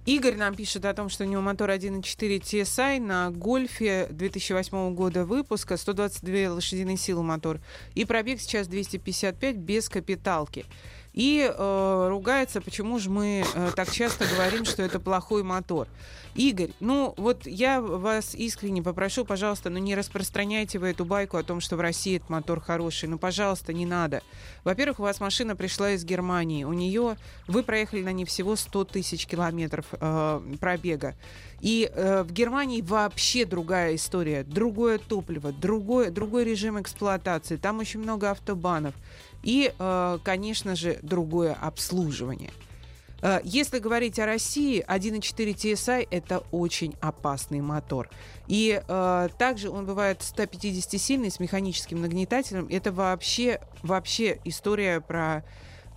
[0.06, 5.24] Игорь нам пишет о том, что у него мотор 1.4 TSI на Гольфе 2008 года
[5.24, 7.58] выпуска, 122 лошадиные силы мотор.
[7.96, 10.64] И пробег сейчас 255 без капиталки.
[11.16, 15.88] И э, ругается, почему же мы э, так часто говорим, что это плохой мотор.
[16.34, 21.42] Игорь, ну вот я вас искренне попрошу, пожалуйста, ну не распространяйте вы эту байку о
[21.42, 23.08] том, что в России этот мотор хороший.
[23.08, 24.22] Ну, пожалуйста, не надо.
[24.62, 26.64] Во-первых, у вас машина пришла из Германии.
[26.64, 27.16] У нее,
[27.48, 31.14] вы проехали на ней всего 100 тысяч километров э, пробега.
[31.62, 34.44] И э, в Германии вообще другая история.
[34.44, 37.56] Другое топливо, другой, другой режим эксплуатации.
[37.56, 38.94] Там очень много автобанов.
[39.46, 42.50] И, э, конечно же, другое обслуживание.
[43.22, 48.10] Э, если говорить о России, 1.4 TSI это очень опасный мотор.
[48.48, 52.66] И э, также он бывает 150-сильный с механическим нагнетателем.
[52.68, 55.44] Это вообще, вообще история про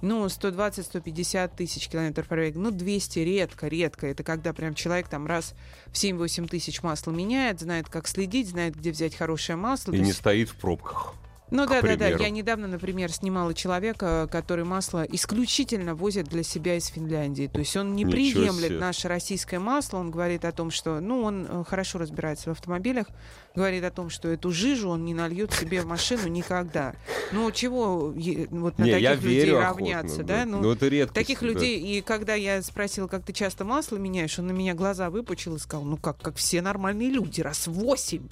[0.04, 2.60] ну, 120-150 тысяч километров пробега.
[2.60, 4.06] Ну, 200 редко, редко.
[4.06, 5.56] Это когда прям человек там раз
[5.88, 9.92] в 7-8 тысяч масла меняет, знает, как следить, знает, где взять хорошее масло.
[9.92, 10.20] И не есть...
[10.20, 11.16] стоит в пробках.
[11.52, 12.08] Ну да, да, да.
[12.08, 17.50] Я недавно, например, снимала человека, который масло исключительно возит для себя из Финляндии.
[17.52, 18.80] То есть он не Ничего приемлет себе.
[18.80, 19.98] наше российское масло.
[19.98, 23.08] Он говорит о том, что, ну, он э, хорошо разбирается в автомобилях,
[23.56, 26.94] говорит о том, что эту жижу он не нальет себе в машину никогда.
[27.32, 30.46] Ну, чего вот на не, таких людей верю равняться, охотно, да?
[30.46, 31.14] Ну, ну это редко.
[31.14, 35.10] Таких людей, и когда я спросила, как ты часто масло меняешь, он на меня глаза
[35.10, 38.28] выпучил и сказал, ну как, как все нормальные люди, раз восемь.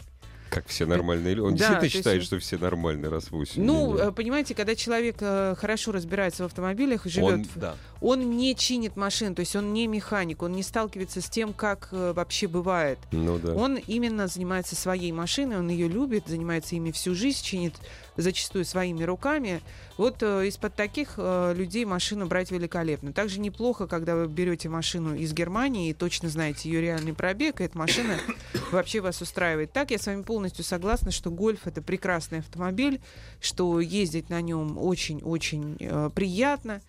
[0.57, 1.45] Как все нормальные люди.
[1.45, 2.27] Он да, действительно считает, есть...
[2.27, 3.63] что все нормальные, раз 8.
[3.63, 3.95] Ну.
[3.95, 7.75] Э, понимаете, когда человек э, хорошо разбирается в автомобилях и живет, он, да.
[8.01, 11.89] Он не чинит машин, то есть он не механик, он не сталкивается с тем, как
[11.91, 12.99] э, вообще бывает.
[13.11, 13.53] Ну, да.
[13.53, 17.75] Он именно занимается своей машиной, он ее любит, занимается ими всю жизнь, чинит
[18.17, 19.61] зачастую своими руками.
[19.97, 23.13] Вот э, из-под таких э, людей машину брать великолепно.
[23.13, 27.63] Также неплохо, когда вы берете машину из Германии и точно знаете ее реальный пробег, и
[27.63, 28.17] эта машина
[28.71, 29.71] вообще вас устраивает.
[29.71, 33.01] Так, я с вами полностью согласна, что гольф это прекрасный автомобиль,
[33.39, 36.81] что ездить на нем очень-очень э, приятно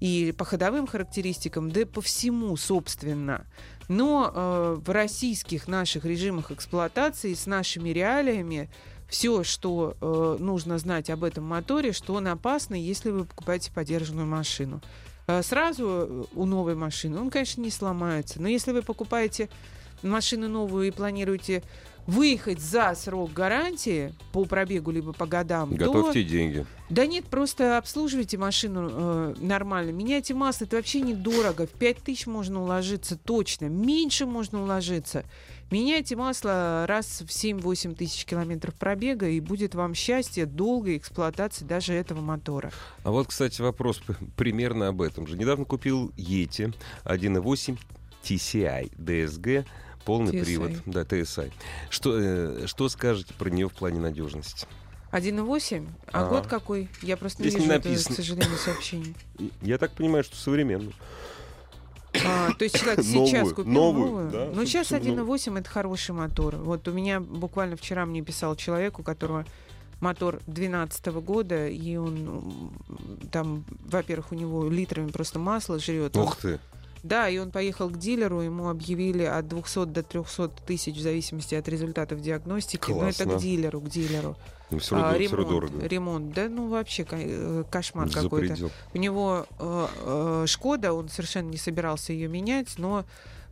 [0.00, 3.46] и по ходовым характеристикам, да и по всему, собственно.
[3.88, 8.70] Но э, в российских наших режимах эксплуатации с нашими реалиями
[9.08, 14.26] все, что э, нужно знать об этом моторе, что он опасный, если вы покупаете подержанную
[14.26, 14.80] машину.
[15.26, 18.40] Э, сразу э, у новой машины он, конечно, не сломается.
[18.40, 19.48] Но если вы покупаете
[20.02, 21.62] машину новую и планируете
[22.06, 26.28] выехать за срок гарантии по пробегу либо по годам, готовьте то...
[26.28, 26.66] деньги.
[26.90, 29.90] Да нет, просто обслуживайте машину э, нормально.
[29.90, 31.66] Меняйте масло, это вообще недорого.
[31.66, 33.66] В 5 тысяч можно уложиться точно.
[33.66, 35.24] Меньше можно уложиться.
[35.70, 41.94] Меняйте масло раз в 7-8 тысяч километров пробега, и будет вам счастье долгой эксплуатации даже
[41.94, 42.70] этого мотора.
[43.02, 44.02] А вот, кстати, вопрос
[44.36, 45.38] примерно об этом же.
[45.38, 47.78] Недавно купил Yeti 1.8
[48.22, 49.64] TCI DSG
[50.04, 50.44] полный TSI.
[50.44, 51.52] привод, да, TSI.
[51.90, 54.66] Что, э, что скажете про нее в плане надежности?
[55.12, 55.86] 1.8?
[56.12, 56.88] А, а год какой?
[57.00, 57.78] Я просто не Здесь вижу, не.
[57.78, 59.14] Это, к сожалению, сообщение.
[59.62, 60.94] Я так понимаю, что современный.
[62.24, 64.06] А, то есть человек сейчас купил новую.
[64.06, 64.30] новую.
[64.30, 66.56] Да, ну, сейчас 1.8 это хороший мотор.
[66.56, 69.44] Вот у меня буквально вчера мне писал человек, у которого
[70.00, 72.72] мотор 2012 года, и он
[73.30, 76.16] там, во-первых, у него литрами просто масло жрет.
[76.16, 76.60] Ух ты!
[77.04, 81.54] Да, и он поехал к дилеру, ему объявили от 200 до 300 тысяч в зависимости
[81.54, 82.80] от результатов диагностики.
[82.80, 83.02] Классно.
[83.02, 84.36] Но это к дилеру, к дилеру.
[84.70, 85.86] Ну, все равно, а, ремонт, дорого.
[85.86, 88.70] ремонт, да, ну вообще э, кошмар какой-то.
[88.94, 93.04] У него э, э, Шкода, он совершенно не собирался ее менять, но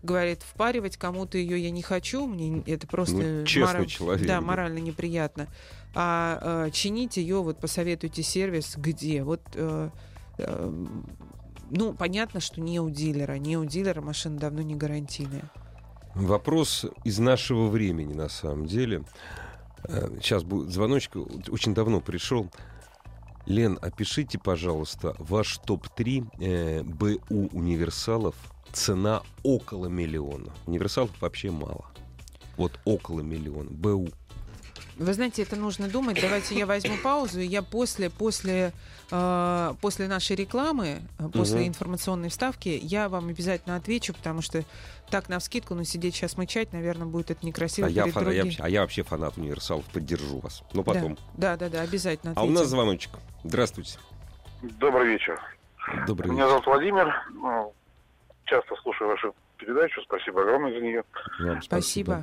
[0.03, 3.87] говорит, впаривать кому-то ее я не хочу, мне это просто ну, честный мораль...
[3.87, 5.49] человек, да, морально неприятно.
[5.95, 9.23] А э, чинить ее, вот посоветуйте сервис, где?
[9.23, 9.91] Вот э,
[10.39, 10.87] э,
[11.75, 13.39] ну, понятно, что не у дилера.
[13.39, 15.51] Не у дилера машина давно не гарантийная.
[16.15, 19.05] Вопрос из нашего времени, на самом деле.
[19.85, 21.17] Э, сейчас будет звоночек,
[21.49, 22.51] очень давно пришел.
[23.47, 28.35] Лен, опишите, пожалуйста, ваш топ-3 э, БУ универсалов.
[28.73, 30.53] Цена около миллиона.
[30.67, 31.87] Универсалов вообще мало.
[32.57, 33.71] Вот около миллиона.
[33.71, 34.09] БУ.
[35.03, 36.21] Вы знаете, это нужно думать.
[36.21, 38.73] Давайте я возьму паузу, и я после, после,
[39.11, 41.69] э, после нашей рекламы, э, после угу.
[41.69, 44.63] информационной вставки, я вам обязательно отвечу, потому что
[45.11, 47.89] так на вскидку, но сидеть сейчас мычать, наверное, будет это некрасиво.
[47.89, 50.63] А, я, фан, я, а я вообще фанат универсалов, поддержу вас.
[50.73, 51.19] Ну, потом.
[51.35, 52.33] Да, да, да, да обязательно.
[52.33, 52.49] Ответим.
[52.49, 53.11] А у нас звоночек.
[53.43, 53.99] Здравствуйте.
[54.63, 55.41] Добрый вечер.
[56.07, 57.13] Добрый Меня зовут Владимир.
[57.33, 57.75] Ну,
[58.45, 60.01] часто слушаю вашу передачу.
[60.03, 61.05] Спасибо огромное за нее.
[61.41, 62.13] Вам спасибо.
[62.13, 62.23] спасибо.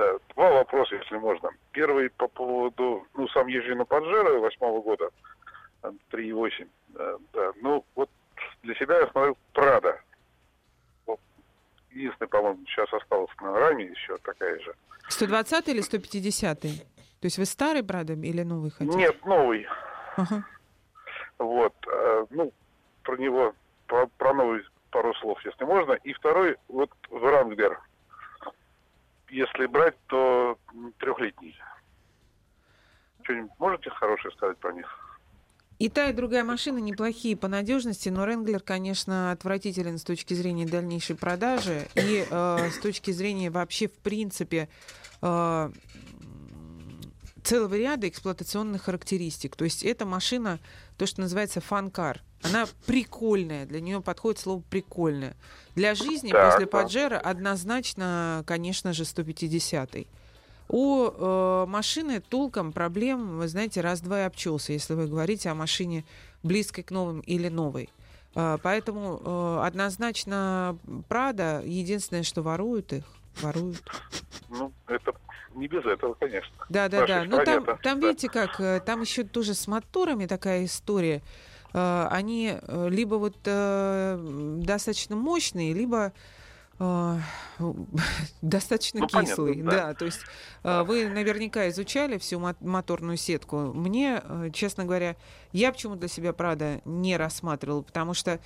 [0.00, 1.50] Да, два вопроса, если можно.
[1.72, 5.10] Первый по поводу, ну, сам езжу на Паджеро восьмого года,
[5.82, 6.68] 3,8.
[6.88, 7.52] Да, да.
[7.60, 8.08] Ну, вот
[8.62, 10.00] для себя я смотрю Прада.
[11.06, 11.20] Вот.
[11.90, 14.74] Единственный, по-моему, сейчас осталось на раме еще такая же.
[15.08, 16.60] 120 или 150?
[16.60, 16.68] То
[17.20, 18.96] есть вы старый, правда, или новый хотите?
[18.96, 19.66] Нет, новый.
[20.16, 20.44] Ага.
[21.38, 21.74] Вот.
[21.92, 22.52] э, Ну,
[23.02, 23.54] про него,
[23.86, 25.92] про, про новый пару слов, если можно.
[25.92, 27.78] И второй, вот Вранглер.
[29.30, 30.58] Если брать, то
[30.98, 31.56] трехлетний.
[33.22, 35.10] Что-нибудь можете хорошее сказать про них?
[35.78, 40.66] И та, и другая машина неплохие по надежности, но Ренглер, конечно, отвратителен с точки зрения
[40.66, 44.68] дальнейшей продажи и э, с точки зрения вообще, в принципе,
[45.22, 45.70] э,
[47.42, 49.56] целого ряда эксплуатационных характеристик.
[49.56, 50.58] То есть эта машина,
[50.98, 55.36] то, что называется фанкар, она прикольная, для нее подходит слово прикольная.
[55.74, 56.70] Для жизни Так, после да.
[56.70, 60.06] Паджеро однозначно, конечно же, 150-й.
[60.68, 66.04] У э, машины толком проблем, вы знаете, раз-два и обчелся, если вы говорите о машине
[66.42, 67.90] близкой к новым или новой.
[68.34, 73.04] Э, поэтому э, однозначно Прада, единственное, что воруют их,
[73.42, 73.82] воруют.
[74.48, 75.12] Ну, это
[75.54, 76.54] не без этого, конечно.
[76.68, 77.24] Да, да, да.
[77.24, 78.08] Ну там, там да.
[78.08, 81.22] видите как, э, там еще тоже с моторами такая история.
[81.72, 86.12] Э, Они э, либо вот э, достаточно мощные, либо
[88.42, 89.62] достаточно Ну, понятно, кислые.
[89.62, 89.70] да.
[89.70, 90.24] Да, то есть
[90.62, 93.72] вы наверняка изучали всю мо- моторную сетку.
[93.74, 94.22] Мне,
[94.54, 95.16] честно говоря,
[95.52, 98.40] я почему для себя Прада не рассматривала, потому что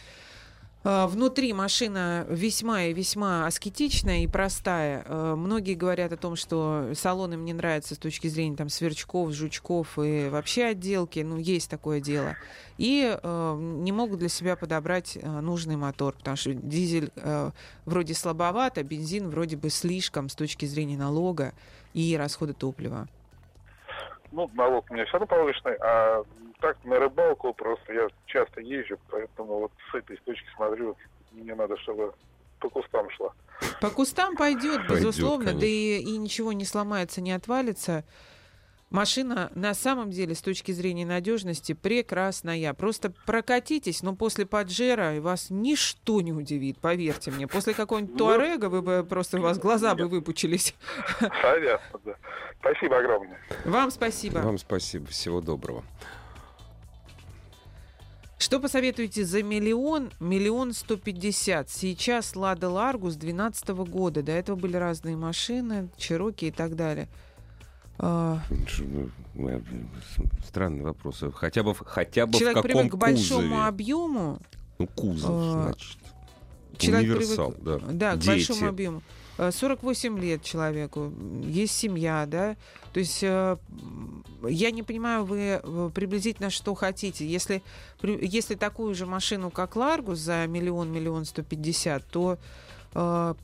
[0.84, 5.02] Внутри машина весьма и весьма аскетичная и простая.
[5.06, 9.32] Э, Многие говорят о том, что салон им не нравится с точки зрения там, сверчков,
[9.32, 11.20] жучков и вообще отделки.
[11.20, 12.36] Ну, есть такое дело.
[12.76, 17.50] И э, не могут для себя подобрать нужный мотор, потому что дизель э,
[17.86, 21.54] вроде слабоват, а бензин вроде бы слишком с точки зрения налога
[21.94, 23.08] и расхода топлива.
[24.34, 26.24] Ну, налог у меня все равно повышенный, а
[26.60, 30.96] так на рыбалку просто я часто езжу, поэтому вот с этой точки смотрю,
[31.30, 32.12] мне надо, чтобы
[32.58, 33.32] по кустам шла.
[33.80, 35.66] По кустам пойдет, Пойдет, безусловно, да конечно.
[35.66, 38.04] и, и ничего не сломается, не отвалится.
[38.94, 42.72] Машина на самом деле с точки зрения надежности прекрасная.
[42.74, 47.48] Просто прокатитесь, но после Паджера вас ничто не удивит, поверьте мне.
[47.48, 50.76] После какого-нибудь Ну, Туарега вы бы просто у вас глаза бы выпучились.
[51.18, 52.14] Понятно, да.
[52.60, 53.36] Спасибо огромное.
[53.64, 54.38] Вам спасибо.
[54.38, 55.08] Вам спасибо.
[55.08, 55.82] Всего доброго.
[58.38, 61.68] Что посоветуете за миллион, миллион сто пятьдесят?
[61.68, 64.22] Сейчас Лада Ларгус 2012 года.
[64.22, 67.08] До этого были разные машины, Чироки и так далее.
[68.06, 68.38] А,
[69.34, 69.60] ну, э,
[70.46, 71.24] Странный вопрос.
[71.34, 73.66] Хотя бы, хотя бы Человек в каком привык к большому кузове?
[73.66, 74.38] объему.
[74.78, 75.98] Ну, кузов, А, значит.
[76.76, 77.92] Человек Универсал, привык, да.
[77.92, 78.26] да, к Дети.
[78.26, 79.02] большому объему.
[79.38, 81.12] Э, 48 лет человеку,
[81.44, 82.56] есть семья, да.
[82.92, 83.56] То есть э,
[84.50, 87.26] я не понимаю, вы э, приблизительно что хотите.
[87.26, 87.62] Если,
[88.02, 92.38] если такую же машину, как Ларгус, за миллион, миллион сто пятьдесят, то
[92.92, 93.34] э,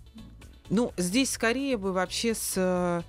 [0.69, 3.03] ну, здесь скорее бы вообще с э, э,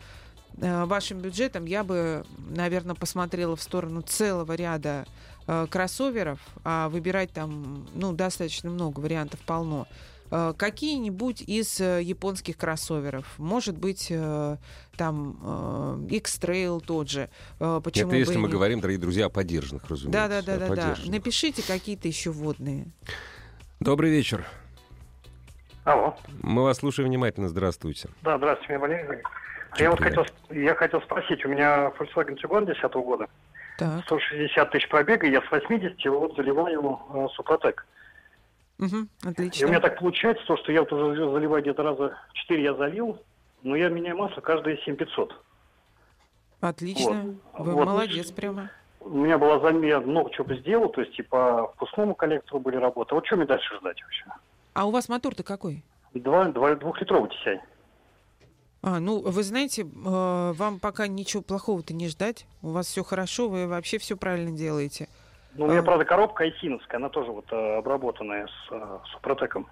[0.58, 5.06] вашим бюджетом я бы, наверное, посмотрела в сторону целого ряда
[5.48, 9.88] э, кроссоверов, а выбирать там, ну, достаточно много вариантов полно.
[10.30, 13.26] Э, Какие-нибудь из э, японских кроссоверов.
[13.38, 14.58] Может быть, э,
[14.98, 17.30] там э, X-Trail тот же.
[17.60, 18.52] Э, Почему Это если мы нет?
[18.52, 20.12] говорим, дорогие друзья, о поддержанных, разумеется.
[20.12, 20.68] да, да, о да, да.
[20.68, 21.12] подержанных.
[21.12, 22.86] Напишите какие-то еще водные.
[23.80, 24.46] Добрый вечер.
[25.84, 26.16] Алло.
[26.44, 27.50] Мы вас слушаем внимательно.
[27.50, 28.10] Здравствуйте.
[28.22, 29.24] Да, здравствуйте, меня Валерий.
[29.74, 33.28] Очень Я вот хотел, я хотел спросить, у меня Volkswagen Tiguan 10 года,
[33.78, 34.04] Так.
[34.06, 37.86] 160 тысяч пробега, я с 80 вот заливаю э, Супротек.
[38.78, 39.66] Мгм, И у отлично.
[39.68, 43.22] меня так получается, то, что я вот уже заливаю где-то раза 4 я залил,
[43.64, 45.34] но я меняю масло каждые 7500.
[46.62, 47.36] Отлично.
[47.54, 47.66] Вот.
[47.68, 47.86] Вы Вот.
[47.86, 48.70] молодец прямо.
[49.00, 52.76] У меня была замена, много чего бы сделал, то есть и по впускному коллектору были
[52.76, 53.16] работы.
[53.16, 54.26] Вот что мне дальше ждать вообще?
[54.74, 55.84] А у вас мотор-то какой?
[56.14, 57.60] Два, два, двухлитровый TCI.
[58.84, 59.86] А, ну, вы знаете, э,
[60.56, 62.48] вам пока ничего плохого-то не ждать.
[62.63, 65.08] У вас все хорошо, вы вообще все правильно делаете.
[65.54, 65.84] Ну, у меня, А.
[65.84, 69.67] правда, коробка айсиновская, она тоже вот э, обработанная с э, Супротеком.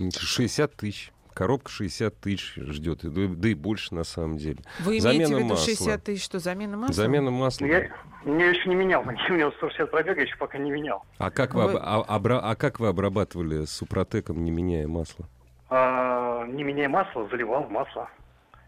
[0.00, 1.12] 60 тысяч.
[1.32, 3.04] Коробка 60 тысяч ждет.
[3.04, 4.58] И Да, да и больше на самом деле.
[4.80, 5.66] Вы Замена имеете в виду масла.
[5.66, 6.94] 60 тысяч, что, замена масла?
[6.94, 7.66] Замена масла.
[7.66, 7.78] Я,
[8.24, 11.04] я еще не менял, у меня 160 пробега, еще пока не менял.
[11.18, 15.26] А как вы, Вы- а, обра- а как вы обрабатывали с супротеком, не меняя масло?
[15.70, 18.08] А, не меняя масло, заливал в масло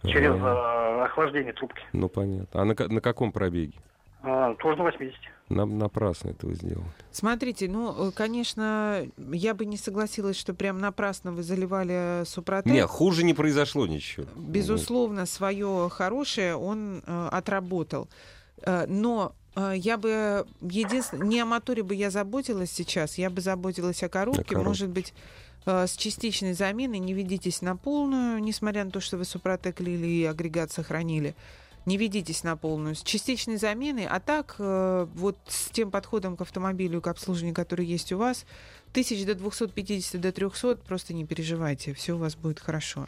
[0.02, 1.82] через А, охлаждение трубки.
[1.92, 2.62] Ну, понятно.
[2.62, 3.78] А на, на каком пробеге?
[4.22, 5.14] А, тоже на 80.
[5.48, 6.86] Нам напрасно это вы сделали.
[7.12, 12.72] Смотрите, ну, конечно, я бы не согласилась, что прям напрасно вы заливали Супротек.
[12.72, 14.26] Не, хуже не произошло ничего.
[14.34, 18.08] Безусловно, свое хорошее он э, отработал.
[18.62, 23.40] Э, но э, я бы единственное, не о моторе бы я заботилась сейчас, я бы
[23.40, 24.68] заботилась о коробке, коробке.
[24.68, 25.14] может быть,
[25.66, 26.98] с частичной заменой.
[26.98, 31.34] Не ведитесь на полную, несмотря на то, что вы Супротек лили и агрегат сохранили.
[31.84, 36.40] Не ведитесь на полную с частичной заменой, а так э, вот с тем подходом к
[36.40, 38.44] автомобилю, к обслуживанию, который есть у вас,
[38.92, 43.06] тысяч до 250 до 300, просто не переживайте, все у вас будет хорошо.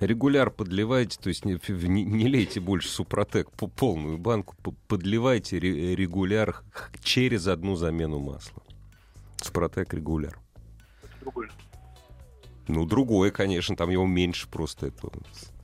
[0.00, 1.58] Регуляр подливайте, то есть не,
[1.88, 4.54] не- не лейте больше Супротек по полную банку,
[4.86, 8.62] подливайте ре- регуляр х- через одну замену масла.
[9.42, 10.38] Супротек регуляр.
[11.22, 11.48] Другой.
[12.70, 15.12] Ну, другое, конечно, там его меньше просто этого.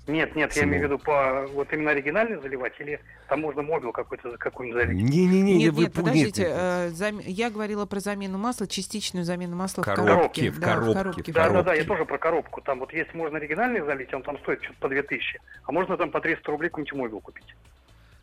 [0.09, 0.69] Нет, нет, я Самого.
[0.77, 5.03] имею в виду по вот именно оригинальный заливать или там можно мобил какой-то какой-нибудь залить?
[5.03, 6.59] Не-не-не, Нет, вы нет, подождите, нет, нет.
[6.61, 10.51] э, зам- я говорила про замену масла, частичную замену масла Коробки, в коробке.
[10.53, 11.33] в Да, коробке, в коробке.
[11.33, 11.81] в Да, да, да, коробке.
[11.83, 12.61] я тоже про коробку.
[12.61, 16.11] Там вот есть можно оригинальный залить, он там стоит что-то по 2000, а можно там
[16.12, 17.57] по 300 рублей какой-нибудь мобил купить.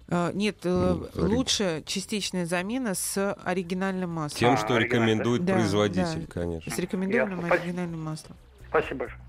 [0.07, 4.39] Э, Нет, э, Ну, лучше частичная замена с оригинальным маслом.
[4.39, 5.53] Тем, А, что оригинально, рекомендует да?
[5.53, 6.33] Да, производитель, да.
[6.33, 6.71] конечно.
[6.71, 7.53] С рекомендованным Ясно.
[7.55, 8.37] оригинальным маслом.
[8.73, 9.21] Спасибо большое.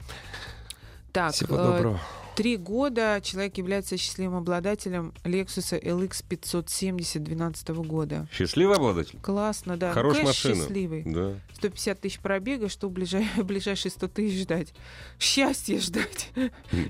[1.12, 2.00] Так, Всего э, доброго.
[2.34, 8.26] Три года человек является счастливым обладателем Lexus LX 570 2012 года.
[8.32, 9.20] Счастливый обладатель?
[9.22, 9.92] Классно, да.
[9.92, 10.54] Хорошая машина.
[10.56, 11.04] счастливый.
[11.06, 11.34] Да.
[11.54, 14.74] 150 тысяч пробега, что ближай- ближайшие 100 тысяч ждать?
[15.20, 16.30] Счастье ждать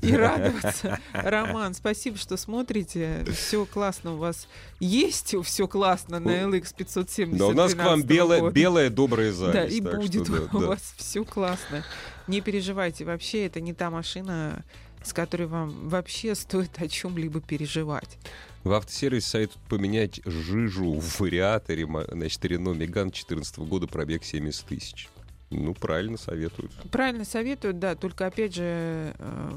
[0.00, 0.98] и радоваться.
[1.12, 3.26] Роман, спасибо, что смотрите.
[3.36, 4.48] Все классно у вас
[4.80, 9.30] есть, все классно на LX 570 Да, у нас к вам 12 белая, белая добрая
[9.30, 9.52] запись.
[9.52, 11.84] Да, и будет у вас все классно.
[12.26, 14.64] Не переживайте, вообще это не та машина,
[15.04, 18.18] с которой вам вообще стоит о чем-либо переживать.
[18.64, 25.08] В автосервисе советуют поменять жижу в вариаторе, значит, Рено Меган 2014 года, пробег 70 тысяч.
[25.50, 26.72] Ну, правильно советуют.
[26.90, 29.50] Правильно советуют, да, только опять же э,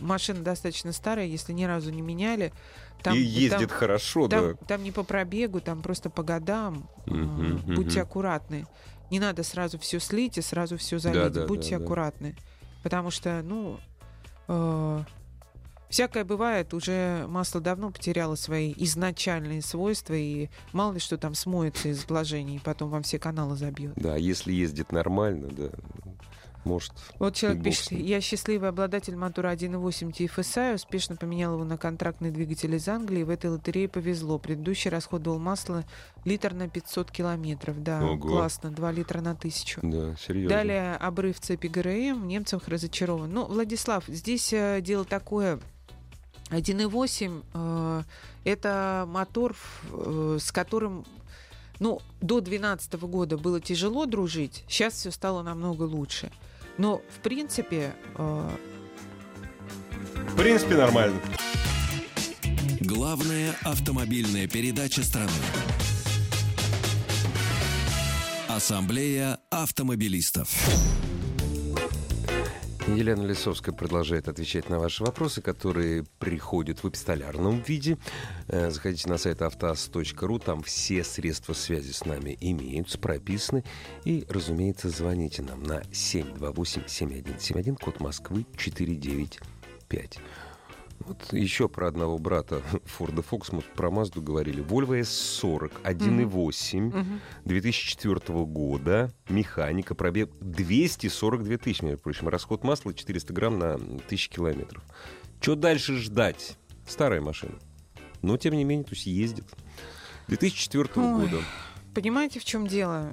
[0.00, 2.52] машина достаточно старая, если ни разу не меняли.
[3.02, 4.66] Там, и ездит там- хорошо, Там, да.
[4.66, 6.88] там не по пробегу, там просто по годам.
[7.06, 8.66] Э, Мгм, Будьте аккуратны.
[9.10, 11.32] Не надо сразу все слить и сразу все Да, залить.
[11.32, 11.84] да, Будьте да, да.
[11.84, 12.36] аккуратны.
[12.82, 13.80] Потому что, ну,
[14.48, 15.00] э,
[15.88, 21.88] всякое бывает, уже масло давно потеряло свои изначальные свойства, и мало ли что там смоется
[21.88, 23.92] из вложений, и потом вам все каналы забьет.
[23.96, 25.70] Да, если ездит нормально, да,
[26.68, 26.92] может...
[27.18, 32.74] Вот человек пишет, я счастливый обладатель мотора 1.8 TFSI, успешно поменял его на контрактный двигатель
[32.74, 34.38] из Англии, в этой лотерее повезло.
[34.38, 35.84] Предыдущий расходовал масло
[36.24, 37.82] литр на 500 километров.
[37.82, 38.18] Да, Ого.
[38.18, 39.80] классно, 2 литра на тысячу.
[39.82, 40.56] Да, серьезно.
[40.56, 43.32] Далее обрыв цепи ГРМ, немцев разочарован.
[43.32, 45.58] Ну, Владислав, здесь э, дело такое.
[46.50, 48.02] 1.8 э,
[48.44, 49.56] это мотор,
[49.92, 51.04] э, с которым
[51.80, 56.30] ну, до 2012 года было тяжело дружить, сейчас все стало намного лучше.
[56.78, 58.50] Но, в принципе, э,
[60.28, 61.20] В принципе, нормально.
[62.80, 65.30] Главная автомобильная передача страны.
[68.48, 70.48] Ассамблея автомобилистов.
[72.96, 77.98] Елена Лисовская продолжает отвечать на ваши вопросы, которые приходят в эпистолярном виде.
[78.48, 83.64] Э, Заходите на сайт автоаз.ру, там все средства связи с нами имеются, прописаны.
[84.04, 90.18] И, разумеется, звоните нам на 728-7171, код Москвы 495.
[91.00, 94.62] Вот еще про одного брата Форда Фокс, мы про Мазду говорили.
[94.62, 97.20] Volvo S40 1.8 мгм.
[97.44, 104.82] 2004 года, механика, пробег 242 тысячи, между прочим, расход масла 400 грамм на 1000 километров.
[105.40, 106.56] Что дальше ждать?
[106.86, 107.54] Старая машина.
[108.22, 109.44] Но, тем не менее, то есть ездит.
[110.26, 111.22] 2004 Ой.
[111.26, 111.42] года.
[111.94, 113.10] понимаете, в чем дело?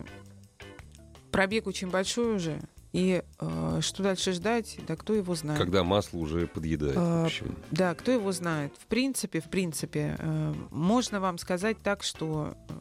[1.31, 2.59] Пробег очень большой уже.
[2.95, 5.59] И э, что дальше ждать, да кто его знает.
[5.59, 6.95] Когда масло уже подъедает.
[6.97, 7.53] А, в общем.
[7.69, 8.73] Да, кто его знает.
[8.79, 12.73] В принципе, в принципе, э, можно вам сказать так, что, э,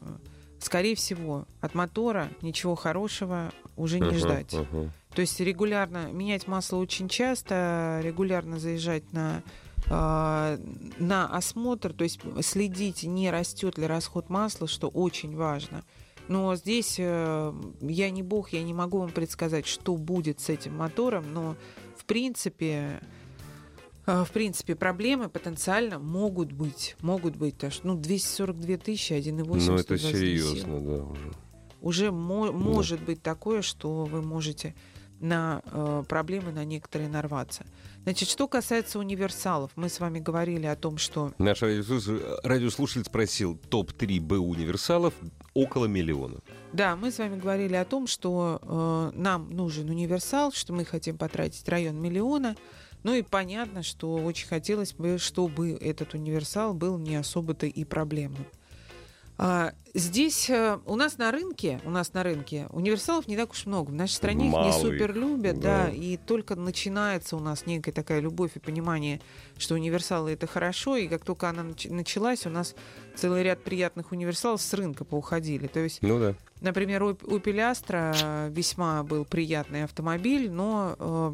[0.59, 4.53] скорее всего, от мотора ничего хорошего уже не Ага, ждать.
[4.53, 4.89] ага.
[5.13, 9.43] То есть регулярно менять масло очень часто, регулярно заезжать на
[9.87, 10.57] э,
[10.97, 15.83] на осмотр, то есть следить, не растет ли расход масла, что очень важно.
[16.27, 20.75] Но здесь э, я не бог, я не могу вам предсказать, что будет с этим
[20.77, 21.55] мотором, но
[21.97, 22.99] в принципе,
[24.07, 29.67] э, в принципе, проблемы потенциально могут быть, могут быть, потому что, ну, 242 тысячи, 1,8
[29.67, 31.31] Ну, это 120 сил серьезно, да, уже.
[31.81, 34.73] уже мо- может быть такое, что вы можете
[35.19, 37.65] на э, проблемы на некоторые нарваться.
[38.03, 41.33] Значит, что касается универсалов, мы с вами говорили о том, что...
[41.37, 45.13] Наш радиослушатель, спросил топ-3 Б универсалов
[45.53, 46.39] около миллиона.
[46.73, 51.17] Да, мы с вами говорили о том, что э, нам нужен универсал, что мы хотим
[51.17, 52.55] потратить район миллиона.
[53.03, 58.45] Ну и понятно, что очень хотелось бы, чтобы этот универсал был не особо-то и проблемным.
[59.37, 63.65] А, здесь э, у нас на рынке, у нас на рынке универсалов не так уж
[63.65, 63.89] много.
[63.89, 65.85] В нашей стране Мало их не супер любят, да.
[65.85, 65.89] да.
[65.91, 69.19] и только начинается у нас некая такая любовь и понимание,
[69.57, 72.75] что универсалы это хорошо, и как только она нач- началась, у нас
[73.15, 75.67] целый ряд приятных универсалов с рынка поуходили.
[75.67, 76.35] То есть Ну да.
[76.61, 81.33] Например, у Opel Astra весьма был приятный автомобиль, но э,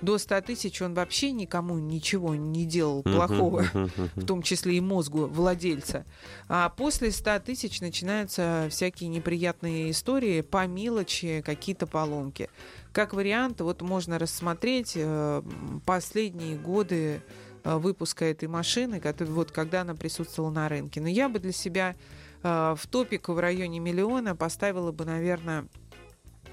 [0.00, 3.64] до 100 тысяч он вообще никому ничего не делал плохого,
[4.14, 6.04] в том числе и мозгу владельца.
[6.48, 12.48] А после 100 тысяч начинаются всякие неприятные истории по мелочи, какие-то поломки.
[12.92, 15.42] Как вариант, вот можно рассмотреть э,
[15.84, 17.22] последние годы
[17.64, 21.00] э, выпуска этой машины, который, вот когда она присутствовала на рынке.
[21.00, 21.94] Но я бы для себя
[22.42, 25.66] э, в топик в районе миллиона поставила бы, наверное,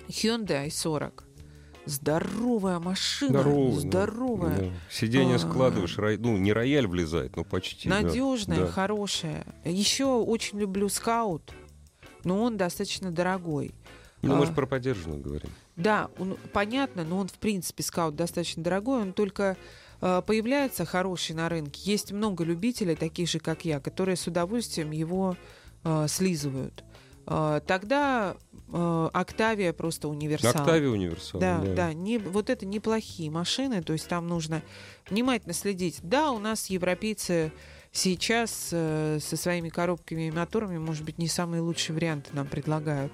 [0.07, 1.23] Hyundai i40.
[1.85, 3.41] Здоровая машина.
[3.41, 3.79] Здоровая.
[3.79, 4.57] здоровая.
[4.57, 4.69] Да.
[4.89, 5.39] Сиденье А.
[5.39, 7.87] складываешь, рай- ну, не рояль влезает, но почти.
[7.87, 8.67] Надежная, Да.
[8.67, 9.45] хорошая.
[9.63, 11.53] Еще очень люблю скаут,
[12.23, 13.75] но он достаточно дорогой.
[14.23, 14.45] Ну, мы А.
[14.47, 15.49] же про поддержанную говорим.
[15.75, 19.55] Да, он, понятно, но он, в принципе, скаут достаточно дорогой, он только
[20.01, 21.81] э, появляется хороший на рынке.
[21.89, 25.37] Есть много любителей, таких же, как я, которые с удовольствием его
[25.83, 26.83] э, слизывают.
[27.27, 28.35] Э, тогда
[28.71, 30.51] э, Октавия просто универсал.
[30.51, 31.39] Октавия универсал.
[31.39, 34.61] Да, да, не, вот это неплохие машины, то есть там нужно
[35.09, 35.99] внимательно следить.
[36.03, 37.51] Да, у нас европейцы
[37.91, 43.11] сейчас э, со своими коробками и моторами, может быть, не самые лучшие варианты нам предлагают.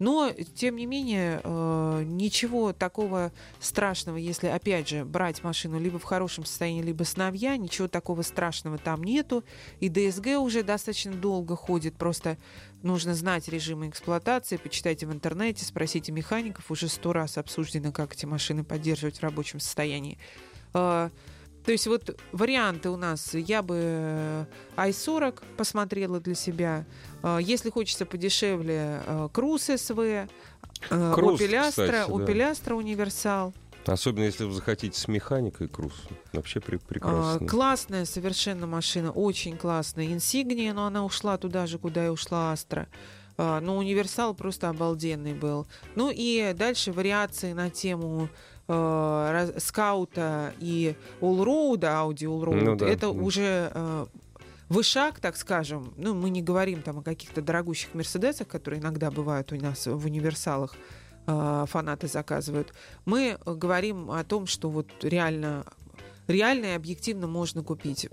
[0.00, 1.40] Но, тем не менее,
[2.04, 7.56] ничего такого страшного, если, опять же, брать машину либо в хорошем состоянии, либо с новья,
[7.56, 9.44] ничего такого страшного там нету.
[9.78, 12.38] И ДСГ уже достаточно долго ходит, просто
[12.84, 18.26] нужно знать режимы эксплуатации, почитайте в интернете, спросите механиков, уже сто раз обсуждено, как эти
[18.26, 20.18] машины поддерживать в рабочем состоянии.
[20.74, 21.10] Э,
[21.64, 24.44] То есть вот варианты у нас, я бы э,
[24.76, 26.84] i40 посмотрела для себя.
[27.22, 30.26] Э, Если хочется подешевле, э, Круз СВ, э,
[31.14, 32.04] Круз, Opel Astra, кстати, да.
[32.06, 33.54] Opel Astra Универсал.
[33.86, 35.92] Особенно, если вы захотите с механикой круз.
[36.32, 37.46] Вообще А, прекрасно.
[37.46, 40.06] Классная совершенно машина, очень классная.
[40.06, 42.88] Инсигния, но она ушла туда же, куда и ушла Астра.
[43.36, 45.66] А, Но универсал просто обалденный был.
[45.96, 48.28] Ну и дальше вариации на тему
[48.68, 52.64] э, скаута и Allroad, Audi Allroad.
[52.64, 53.08] Ну да, Это да.
[53.10, 54.06] уже э,
[54.68, 55.92] вышаг, так скажем.
[55.96, 60.06] Ну, мы не говорим там о каких-то дорогущих Мерседесах, которые иногда бывают у нас в
[60.06, 60.74] универсалах
[61.26, 62.72] фанаты заказывают.
[63.04, 65.64] Мы э, говорим о том, что вот реально
[66.26, 68.08] реально и объективно можно купить.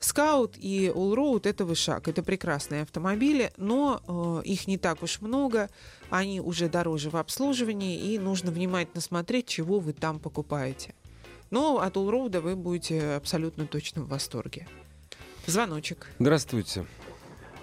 [0.00, 5.70] Скаут и Allroad это вышаг, это прекрасные автомобили, но э, их не так уж много,
[6.10, 10.94] они уже дороже в обслуживании, и нужно внимательно смотреть, чего вы там покупаете.
[11.50, 14.66] Но от Allroad вы будете абсолютно точно в восторге.
[15.46, 16.08] Звоночек.
[16.18, 16.84] Здравствуйте.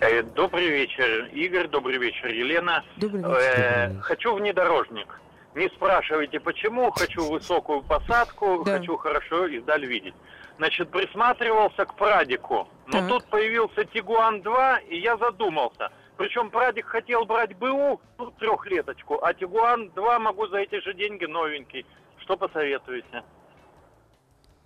[0.02, 1.68] Э, Добрый вечер, Игорь.
[1.68, 2.84] Добрый вечер, Елена.
[2.97, 3.34] Добрый вечер.
[3.38, 5.20] Э, хочу внедорожник.
[5.56, 6.91] Не спрашивайте, почему.
[6.91, 8.78] Хочу высокую посадку, Да.
[8.78, 10.14] хочу хорошо издаль видеть.
[10.58, 12.68] Значит, присматривался к Прадику.
[12.88, 13.08] Но Так.
[13.10, 15.91] тут появился Тигуан 2, и я задумался.
[16.18, 21.26] Причем Прадик хотел брать БУ, ну, трехлеточку, а Тигуан 2 могу за эти же деньги
[21.26, 21.86] новенький.
[22.20, 23.24] Что посоветуете?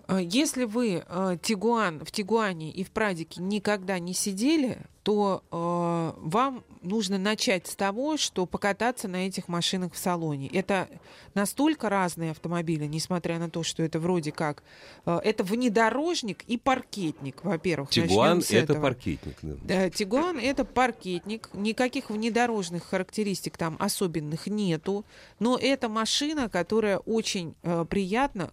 [0.08, 6.20] А Если вы э, Тигуан, в Тигуане и в Прадике никогда не сидели, то э,
[6.22, 10.48] вам нужно начать с того, что покататься на этих машинах в салоне.
[10.48, 10.88] Это
[11.34, 14.64] настолько разные автомобили, несмотря на то, что это вроде как...
[15.06, 17.90] э, это внедорожник и паркетник, во-первых.
[17.90, 18.82] Тигуан это этого.
[18.82, 19.36] паркетник.
[19.42, 19.56] да.
[19.64, 25.06] Да, Тигуан это паркетник, никаких внедорожных характеристик там особенных нету,
[25.40, 28.52] но это машина, которая очень э, приятна,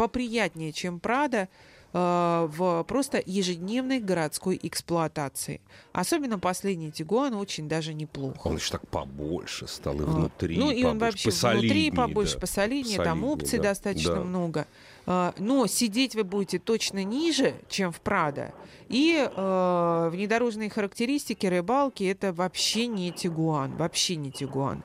[0.00, 1.48] поприятнее, чем Прада,
[1.92, 5.60] э, в просто ежедневной городской эксплуатации.
[5.92, 8.38] Особенно последний Тигуан очень даже неплохо.
[8.44, 10.56] Он еще так побольше стал и А, внутри.
[10.56, 12.40] ну и он побольше, вообще посолиднее, внутри побольше, да.
[12.40, 14.20] посолиднее, там Посолиднее, опций да, достаточно да.
[14.22, 14.66] много.
[15.06, 18.54] А, Но сидеть вы будете точно ниже, чем в Прадо.
[18.88, 24.82] И э, внедорожные характеристики рыбалки это вообще не Тигуан, вообще не Тигуан.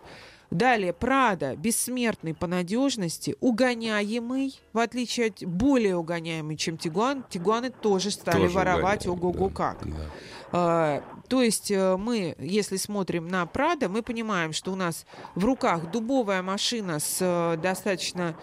[0.57, 7.25] Далее, Прада, бессмертный по надежности, угоняемый, в отличие от более угоняемый, чем Тигуан.
[7.29, 9.85] Тигуаны тоже стали Тоже воровать, ого-го да, как.
[9.85, 10.05] да.
[10.53, 15.43] А, То есть э, мы, если смотрим на Прада, мы понимаем, что у нас в
[15.43, 18.37] руках дубовая машина с э, достаточно,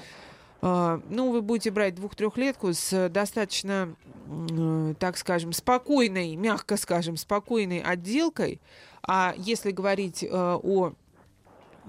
[0.60, 3.94] э, ну, вы будете брать двух-трехлетку с достаточно,
[4.98, 8.60] так скажем, спокойной, мягко скажем, спокойной отделкой.
[9.02, 10.92] А если говорить о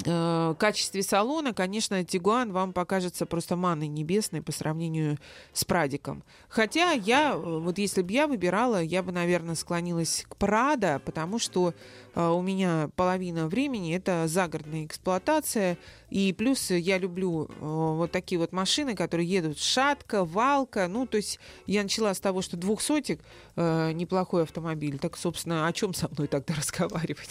[0.05, 5.17] э, качестве салона, конечно, Тигуан вам покажется просто манной небесной по сравнению
[5.53, 6.23] с Прадиком.
[6.49, 11.39] Хотя я, э, вот если бы я выбирала, я бы, наверное, склонилась к Прада, потому
[11.39, 11.73] что
[12.15, 15.77] э, у меня половина времени это загородная эксплуатация,
[16.09, 21.17] и плюс я люблю э, вот такие вот машины, которые едут шатко, валка, ну, то
[21.17, 23.19] есть я начала с того, что двухсотик
[23.55, 27.29] э, неплохой автомобиль, так, собственно, о чем со мной тогда разговаривать?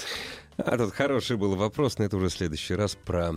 [0.56, 3.34] А тут хороший был вопрос, но это уже в следующий раз про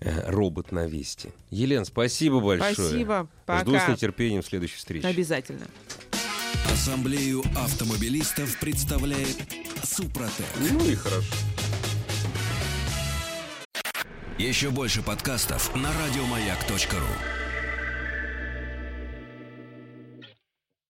[0.00, 1.32] э, робот на Весте.
[1.50, 2.74] Елен, спасибо большое.
[2.74, 3.28] Спасибо,
[3.62, 3.92] Жду с пока.
[3.92, 5.06] нетерпением следующей встречи.
[5.06, 5.66] Обязательно.
[6.72, 9.36] Ассамблею автомобилистов представляет
[9.82, 10.46] Супротек.
[10.60, 11.34] Ну и хорошо.
[14.38, 17.45] Еще больше подкастов на радиомаяк.ру.